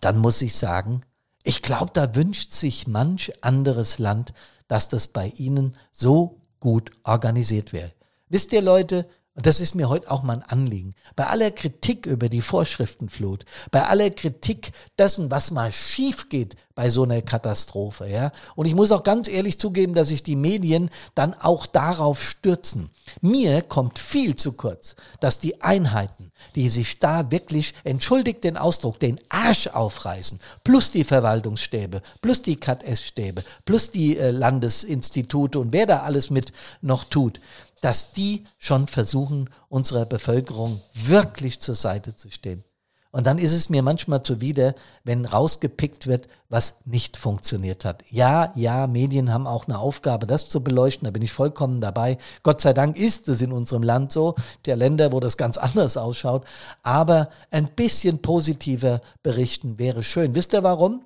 dann 0.00 0.18
muss 0.18 0.42
ich 0.42 0.56
sagen, 0.56 1.02
ich 1.44 1.62
glaube, 1.62 1.90
da 1.92 2.14
wünscht 2.14 2.50
sich 2.50 2.86
manch 2.86 3.32
anderes 3.42 3.98
Land, 3.98 4.32
dass 4.68 4.88
das 4.88 5.08
bei 5.08 5.32
ihnen 5.36 5.76
so 5.92 6.40
gut 6.60 6.92
organisiert 7.02 7.72
wäre. 7.72 7.92
Wisst 8.28 8.52
ihr 8.52 8.62
Leute, 8.62 9.06
und 9.34 9.46
das 9.46 9.60
ist 9.60 9.74
mir 9.74 9.88
heute 9.88 10.10
auch 10.10 10.22
mal 10.22 10.34
ein 10.34 10.42
Anliegen. 10.42 10.94
Bei 11.16 11.26
aller 11.26 11.50
Kritik 11.50 12.04
über 12.04 12.28
die 12.28 12.42
Vorschriftenflut, 12.42 13.46
bei 13.70 13.82
aller 13.82 14.10
Kritik 14.10 14.72
dessen, 14.98 15.30
was 15.30 15.50
mal 15.50 15.72
schief 15.72 16.28
geht 16.28 16.56
bei 16.74 16.90
so 16.90 17.04
einer 17.04 17.22
Katastrophe, 17.22 18.08
ja. 18.08 18.32
Und 18.56 18.66
ich 18.66 18.74
muss 18.74 18.92
auch 18.92 19.02
ganz 19.02 19.28
ehrlich 19.28 19.58
zugeben, 19.58 19.94
dass 19.94 20.08
sich 20.08 20.22
die 20.22 20.36
Medien 20.36 20.90
dann 21.14 21.32
auch 21.32 21.66
darauf 21.66 22.22
stürzen. 22.22 22.90
Mir 23.22 23.62
kommt 23.62 23.98
viel 23.98 24.36
zu 24.36 24.52
kurz, 24.52 24.96
dass 25.20 25.38
die 25.38 25.62
Einheiten, 25.62 26.30
die 26.54 26.68
sich 26.68 26.98
da 26.98 27.30
wirklich, 27.30 27.72
entschuldigt 27.84 28.44
den 28.44 28.58
Ausdruck, 28.58 29.00
den 29.00 29.18
Arsch 29.30 29.66
aufreißen, 29.68 30.40
plus 30.62 30.90
die 30.90 31.04
Verwaltungsstäbe, 31.04 32.02
plus 32.20 32.42
die 32.42 32.56
KS-Stäbe, 32.56 33.44
plus 33.64 33.90
die 33.90 34.18
äh, 34.18 34.30
Landesinstitute 34.30 35.58
und 35.58 35.72
wer 35.72 35.86
da 35.86 36.00
alles 36.00 36.28
mit 36.28 36.52
noch 36.82 37.04
tut, 37.04 37.40
dass 37.82 38.12
die 38.12 38.44
schon 38.56 38.86
versuchen, 38.86 39.50
unserer 39.68 40.06
Bevölkerung 40.06 40.80
wirklich 40.94 41.60
zur 41.60 41.74
Seite 41.74 42.16
zu 42.16 42.30
stehen. 42.30 42.64
Und 43.10 43.26
dann 43.26 43.36
ist 43.36 43.52
es 43.52 43.68
mir 43.68 43.82
manchmal 43.82 44.22
zuwider, 44.22 44.74
wenn 45.04 45.26
rausgepickt 45.26 46.06
wird, 46.06 46.28
was 46.48 46.76
nicht 46.86 47.18
funktioniert 47.18 47.84
hat. 47.84 48.02
Ja, 48.08 48.52
ja, 48.54 48.86
Medien 48.86 49.30
haben 49.30 49.46
auch 49.46 49.66
eine 49.66 49.78
Aufgabe, 49.78 50.26
das 50.26 50.48
zu 50.48 50.64
beleuchten. 50.64 51.04
Da 51.04 51.10
bin 51.10 51.20
ich 51.20 51.30
vollkommen 51.30 51.82
dabei. 51.82 52.16
Gott 52.42 52.62
sei 52.62 52.72
Dank 52.72 52.96
ist 52.96 53.28
es 53.28 53.42
in 53.42 53.52
unserem 53.52 53.82
Land 53.82 54.12
so, 54.12 54.34
der 54.64 54.76
Länder, 54.76 55.12
wo 55.12 55.20
das 55.20 55.36
ganz 55.36 55.58
anders 55.58 55.98
ausschaut. 55.98 56.46
Aber 56.82 57.28
ein 57.50 57.68
bisschen 57.68 58.22
positiver 58.22 59.02
berichten 59.22 59.78
wäre 59.78 60.02
schön. 60.02 60.34
Wisst 60.34 60.54
ihr 60.54 60.62
warum? 60.62 61.04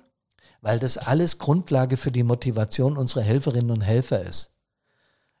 weil 0.61 0.79
das 0.79 0.97
alles 0.97 1.37
Grundlage 1.37 1.97
für 1.97 2.11
die 2.11 2.23
Motivation 2.23 2.97
unserer 2.97 3.21
Helferinnen 3.21 3.71
und 3.71 3.81
Helfer 3.81 4.23
ist. 4.23 4.56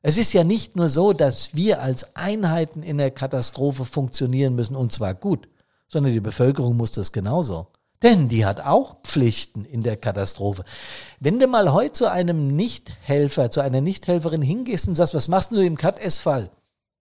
Es 0.01 0.17
ist 0.17 0.33
ja 0.33 0.43
nicht 0.43 0.75
nur 0.75 0.89
so, 0.89 1.13
dass 1.13 1.55
wir 1.55 1.81
als 1.81 2.15
Einheiten 2.15 2.83
in 2.83 2.97
der 2.97 3.11
Katastrophe 3.11 3.83
funktionieren 3.83 4.55
müssen 4.55 4.75
und 4.75 4.91
zwar 4.91 5.13
gut, 5.13 5.47
sondern 5.89 6.13
die 6.13 6.19
Bevölkerung 6.19 6.77
muss 6.77 6.91
das 6.91 7.11
genauso. 7.11 7.67
Denn 8.03 8.29
die 8.29 8.45
hat 8.45 8.61
auch 8.61 9.01
Pflichten 9.01 9.65
in 9.65 9.81
der 9.81 9.97
Katastrophe. 9.97 10.63
Wenn 11.19 11.39
du 11.39 11.47
mal 11.47 11.73
heute 11.73 11.93
zu 11.93 12.11
einem 12.11 12.55
Nichthelfer, 12.55 13.49
zu 13.49 13.61
einer 13.61 13.81
Nichthelferin 13.81 14.43
hingehst 14.43 14.87
und 14.87 14.95
sagst, 14.95 15.15
was 15.15 15.27
machst 15.27 15.51
du 15.51 15.57
im 15.57 15.77
Cut-S-Fall? 15.77 16.51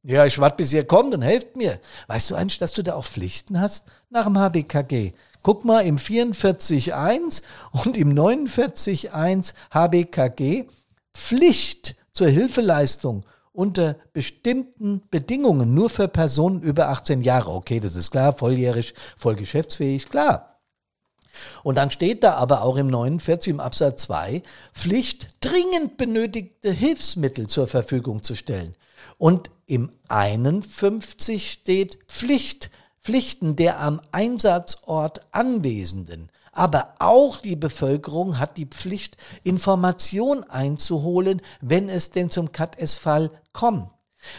Ja, 0.02 0.24
ich 0.24 0.38
warte, 0.38 0.56
bis 0.56 0.72
ihr 0.72 0.86
kommt 0.86 1.14
und 1.14 1.22
helft 1.22 1.56
mir. 1.56 1.80
Weißt 2.06 2.30
du 2.30 2.36
eigentlich, 2.36 2.58
dass 2.58 2.72
du 2.72 2.82
da 2.82 2.94
auch 2.94 3.04
Pflichten 3.04 3.60
hast 3.60 3.86
nach 4.08 4.24
dem 4.24 4.38
HBKG? 4.38 5.12
Guck 5.42 5.64
mal 5.64 5.84
im 5.84 5.98
44.1 5.98 7.42
und 7.72 7.96
im 7.96 8.14
49.1 8.14 9.52
HBKG 9.74 10.64
Pflicht 11.12 11.96
zur 12.16 12.28
Hilfeleistung 12.28 13.26
unter 13.52 13.96
bestimmten 14.12 15.02
Bedingungen, 15.10 15.74
nur 15.74 15.90
für 15.90 16.08
Personen 16.08 16.62
über 16.62 16.88
18 16.88 17.22
Jahre. 17.22 17.52
Okay, 17.52 17.78
das 17.78 17.94
ist 17.94 18.10
klar, 18.10 18.32
volljährig, 18.32 18.94
voll 19.16 19.36
geschäftsfähig, 19.36 20.08
klar. 20.08 20.60
Und 21.62 21.76
dann 21.76 21.90
steht 21.90 22.24
da 22.24 22.34
aber 22.34 22.62
auch 22.62 22.76
im 22.76 22.86
49 22.86 23.50
im 23.50 23.60
Absatz 23.60 24.02
2 24.04 24.42
Pflicht, 24.72 25.36
dringend 25.40 25.98
benötigte 25.98 26.70
Hilfsmittel 26.70 27.46
zur 27.48 27.66
Verfügung 27.66 28.22
zu 28.22 28.34
stellen. 28.34 28.74
Und 29.18 29.50
im 29.66 29.90
51 30.08 31.50
steht 31.50 31.98
Pflicht, 32.08 32.70
Pflichten 33.02 33.56
der 33.56 33.78
am 33.80 34.00
Einsatzort 34.10 35.20
Anwesenden. 35.32 36.30
Aber 36.56 36.94
auch 37.00 37.42
die 37.42 37.54
Bevölkerung 37.54 38.38
hat 38.38 38.56
die 38.56 38.64
Pflicht, 38.64 39.18
Information 39.44 40.42
einzuholen, 40.44 41.42
wenn 41.60 41.90
es 41.90 42.12
denn 42.12 42.30
zum 42.30 42.50
Cut-S-Fall 42.50 43.30
kommt. 43.52 43.90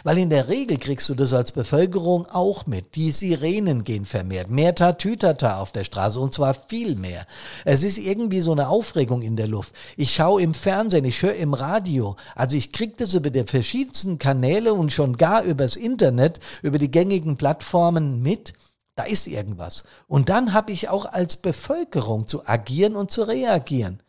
Weil 0.02 0.18
in 0.18 0.28
der 0.28 0.48
Regel 0.48 0.78
kriegst 0.78 1.08
du 1.08 1.14
das 1.14 1.32
als 1.32 1.52
Bevölkerung 1.52 2.26
auch 2.26 2.66
mit. 2.66 2.96
Die 2.96 3.12
Sirenen 3.12 3.84
gehen 3.84 4.04
vermehrt. 4.04 4.50
Mehr 4.50 4.74
Tatütata 4.74 5.60
auf 5.60 5.70
der 5.70 5.84
Straße 5.84 6.18
und 6.18 6.34
zwar 6.34 6.54
viel 6.54 6.96
mehr. 6.96 7.24
Es 7.64 7.84
ist 7.84 7.98
irgendwie 7.98 8.40
so 8.40 8.50
eine 8.50 8.68
Aufregung 8.68 9.22
in 9.22 9.36
der 9.36 9.46
Luft. 9.46 9.72
Ich 9.96 10.12
schaue 10.12 10.42
im 10.42 10.54
Fernsehen, 10.54 11.04
ich 11.04 11.22
höre 11.22 11.36
im 11.36 11.54
Radio. 11.54 12.16
Also 12.34 12.56
ich 12.56 12.72
kriege 12.72 12.94
das 12.96 13.14
über 13.14 13.30
die 13.30 13.44
verschiedensten 13.44 14.18
Kanäle 14.18 14.74
und 14.74 14.92
schon 14.92 15.16
gar 15.16 15.44
übers 15.44 15.76
Internet, 15.76 16.40
über 16.62 16.78
die 16.78 16.90
gängigen 16.90 17.36
Plattformen 17.36 18.20
mit. 18.20 18.54
Da 18.98 19.04
ist 19.04 19.28
irgendwas. 19.28 19.84
Und 20.08 20.28
dann 20.28 20.52
habe 20.52 20.72
ich 20.72 20.88
auch 20.88 21.04
als 21.04 21.36
Bevölkerung 21.36 22.26
zu 22.26 22.48
agieren 22.48 22.96
und 22.96 23.12
zu 23.12 23.22
reagieren. 23.22 24.02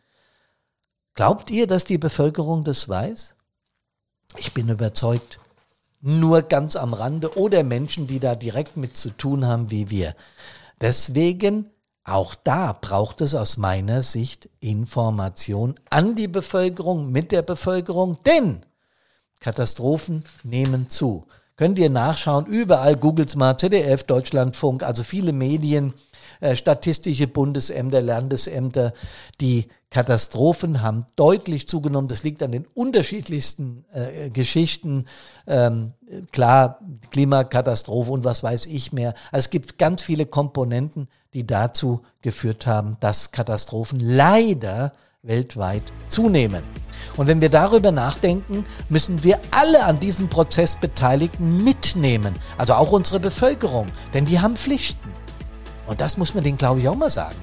Glaubt 1.14 1.48
ihr, 1.48 1.68
dass 1.68 1.84
die 1.84 1.96
Bevölkerung 1.96 2.64
das 2.64 2.88
weiß? 2.88 3.36
Ich 4.38 4.52
bin 4.52 4.68
überzeugt 4.68 5.38
nur 6.00 6.42
ganz 6.42 6.74
am 6.74 6.92
Rande 6.92 7.38
oder 7.38 7.62
Menschen, 7.62 8.08
die 8.08 8.18
da 8.18 8.34
direkt 8.34 8.76
mit 8.76 8.96
zu 8.96 9.10
tun 9.10 9.46
haben 9.46 9.70
wie 9.70 9.90
wir. 9.90 10.16
Deswegen, 10.80 11.70
auch 12.02 12.34
da 12.34 12.72
braucht 12.72 13.20
es 13.20 13.36
aus 13.36 13.58
meiner 13.58 14.02
Sicht 14.02 14.48
Information 14.58 15.76
an 15.88 16.16
die 16.16 16.26
Bevölkerung, 16.26 17.12
mit 17.12 17.30
der 17.30 17.42
Bevölkerung, 17.42 18.20
denn 18.24 18.66
Katastrophen 19.38 20.24
nehmen 20.42 20.88
zu. 20.88 21.28
Könnt 21.60 21.78
ihr 21.78 21.90
nachschauen, 21.90 22.46
überall, 22.46 22.96
googles 22.96 23.36
mal, 23.36 23.58
ZDF, 23.58 24.04
Deutschlandfunk, 24.04 24.82
also 24.82 25.02
viele 25.02 25.34
Medien, 25.34 25.92
äh, 26.40 26.56
statistische 26.56 27.26
Bundesämter, 27.26 28.00
Landesämter, 28.00 28.94
die 29.42 29.66
Katastrophen 29.90 30.80
haben 30.80 31.04
deutlich 31.16 31.68
zugenommen. 31.68 32.08
Das 32.08 32.22
liegt 32.22 32.42
an 32.42 32.52
den 32.52 32.66
unterschiedlichsten 32.72 33.84
äh, 33.92 34.30
Geschichten. 34.30 35.04
Ähm, 35.46 35.92
klar, 36.32 36.80
Klimakatastrophe 37.10 38.10
und 38.10 38.24
was 38.24 38.42
weiß 38.42 38.64
ich 38.64 38.94
mehr. 38.94 39.12
Also 39.30 39.44
es 39.44 39.50
gibt 39.50 39.76
ganz 39.76 40.02
viele 40.02 40.24
Komponenten, 40.24 41.08
die 41.34 41.46
dazu 41.46 42.00
geführt 42.22 42.66
haben, 42.66 42.96
dass 43.00 43.32
Katastrophen 43.32 44.00
leider 44.00 44.94
weltweit 45.22 45.82
zunehmen. 46.08 46.62
Und 47.20 47.26
wenn 47.26 47.42
wir 47.42 47.50
darüber 47.50 47.92
nachdenken, 47.92 48.64
müssen 48.88 49.22
wir 49.22 49.38
alle 49.50 49.84
an 49.84 50.00
diesem 50.00 50.30
Prozess 50.30 50.74
Beteiligten 50.74 51.62
mitnehmen, 51.62 52.34
also 52.56 52.72
auch 52.72 52.92
unsere 52.92 53.20
Bevölkerung, 53.20 53.88
denn 54.14 54.24
die 54.24 54.40
haben 54.40 54.56
Pflichten. 54.56 55.10
Und 55.86 56.00
das 56.00 56.16
muss 56.16 56.34
man 56.34 56.44
denen, 56.44 56.56
glaube 56.56 56.80
ich, 56.80 56.88
auch 56.88 56.96
mal 56.96 57.10
sagen. 57.10 57.36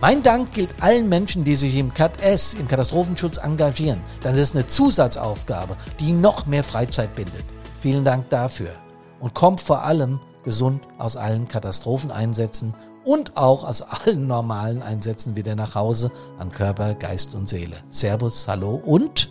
Mein 0.00 0.22
Dank 0.22 0.52
gilt 0.52 0.70
allen 0.78 1.08
Menschen, 1.08 1.42
die 1.42 1.56
sich 1.56 1.74
im 1.78 1.92
CAT-S, 1.92 2.54
im 2.54 2.68
Katastrophenschutz 2.68 3.38
engagieren. 3.38 3.98
Dann 4.22 4.36
ist 4.36 4.40
es 4.40 4.54
eine 4.54 4.68
Zusatzaufgabe, 4.68 5.76
die 5.98 6.12
noch 6.12 6.46
mehr 6.46 6.62
Freizeit 6.62 7.12
bindet. 7.16 7.44
Vielen 7.80 8.04
Dank 8.04 8.30
dafür. 8.30 8.70
Und 9.18 9.34
kommt 9.34 9.60
vor 9.60 9.82
allem 9.82 10.20
gesund 10.44 10.80
aus 10.98 11.16
allen 11.16 11.48
Katastropheneinsätzen 11.48 12.72
und 13.04 13.36
auch 13.36 13.64
aus 13.64 13.82
allen 13.82 14.26
normalen 14.26 14.82
Einsätzen 14.82 15.36
wieder 15.36 15.54
nach 15.54 15.74
Hause 15.74 16.10
an 16.38 16.50
Körper, 16.50 16.94
Geist 16.94 17.34
und 17.34 17.48
Seele. 17.48 17.76
Servus, 17.90 18.46
hallo 18.48 18.80
und 18.84 19.30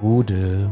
Gute. 0.00 0.70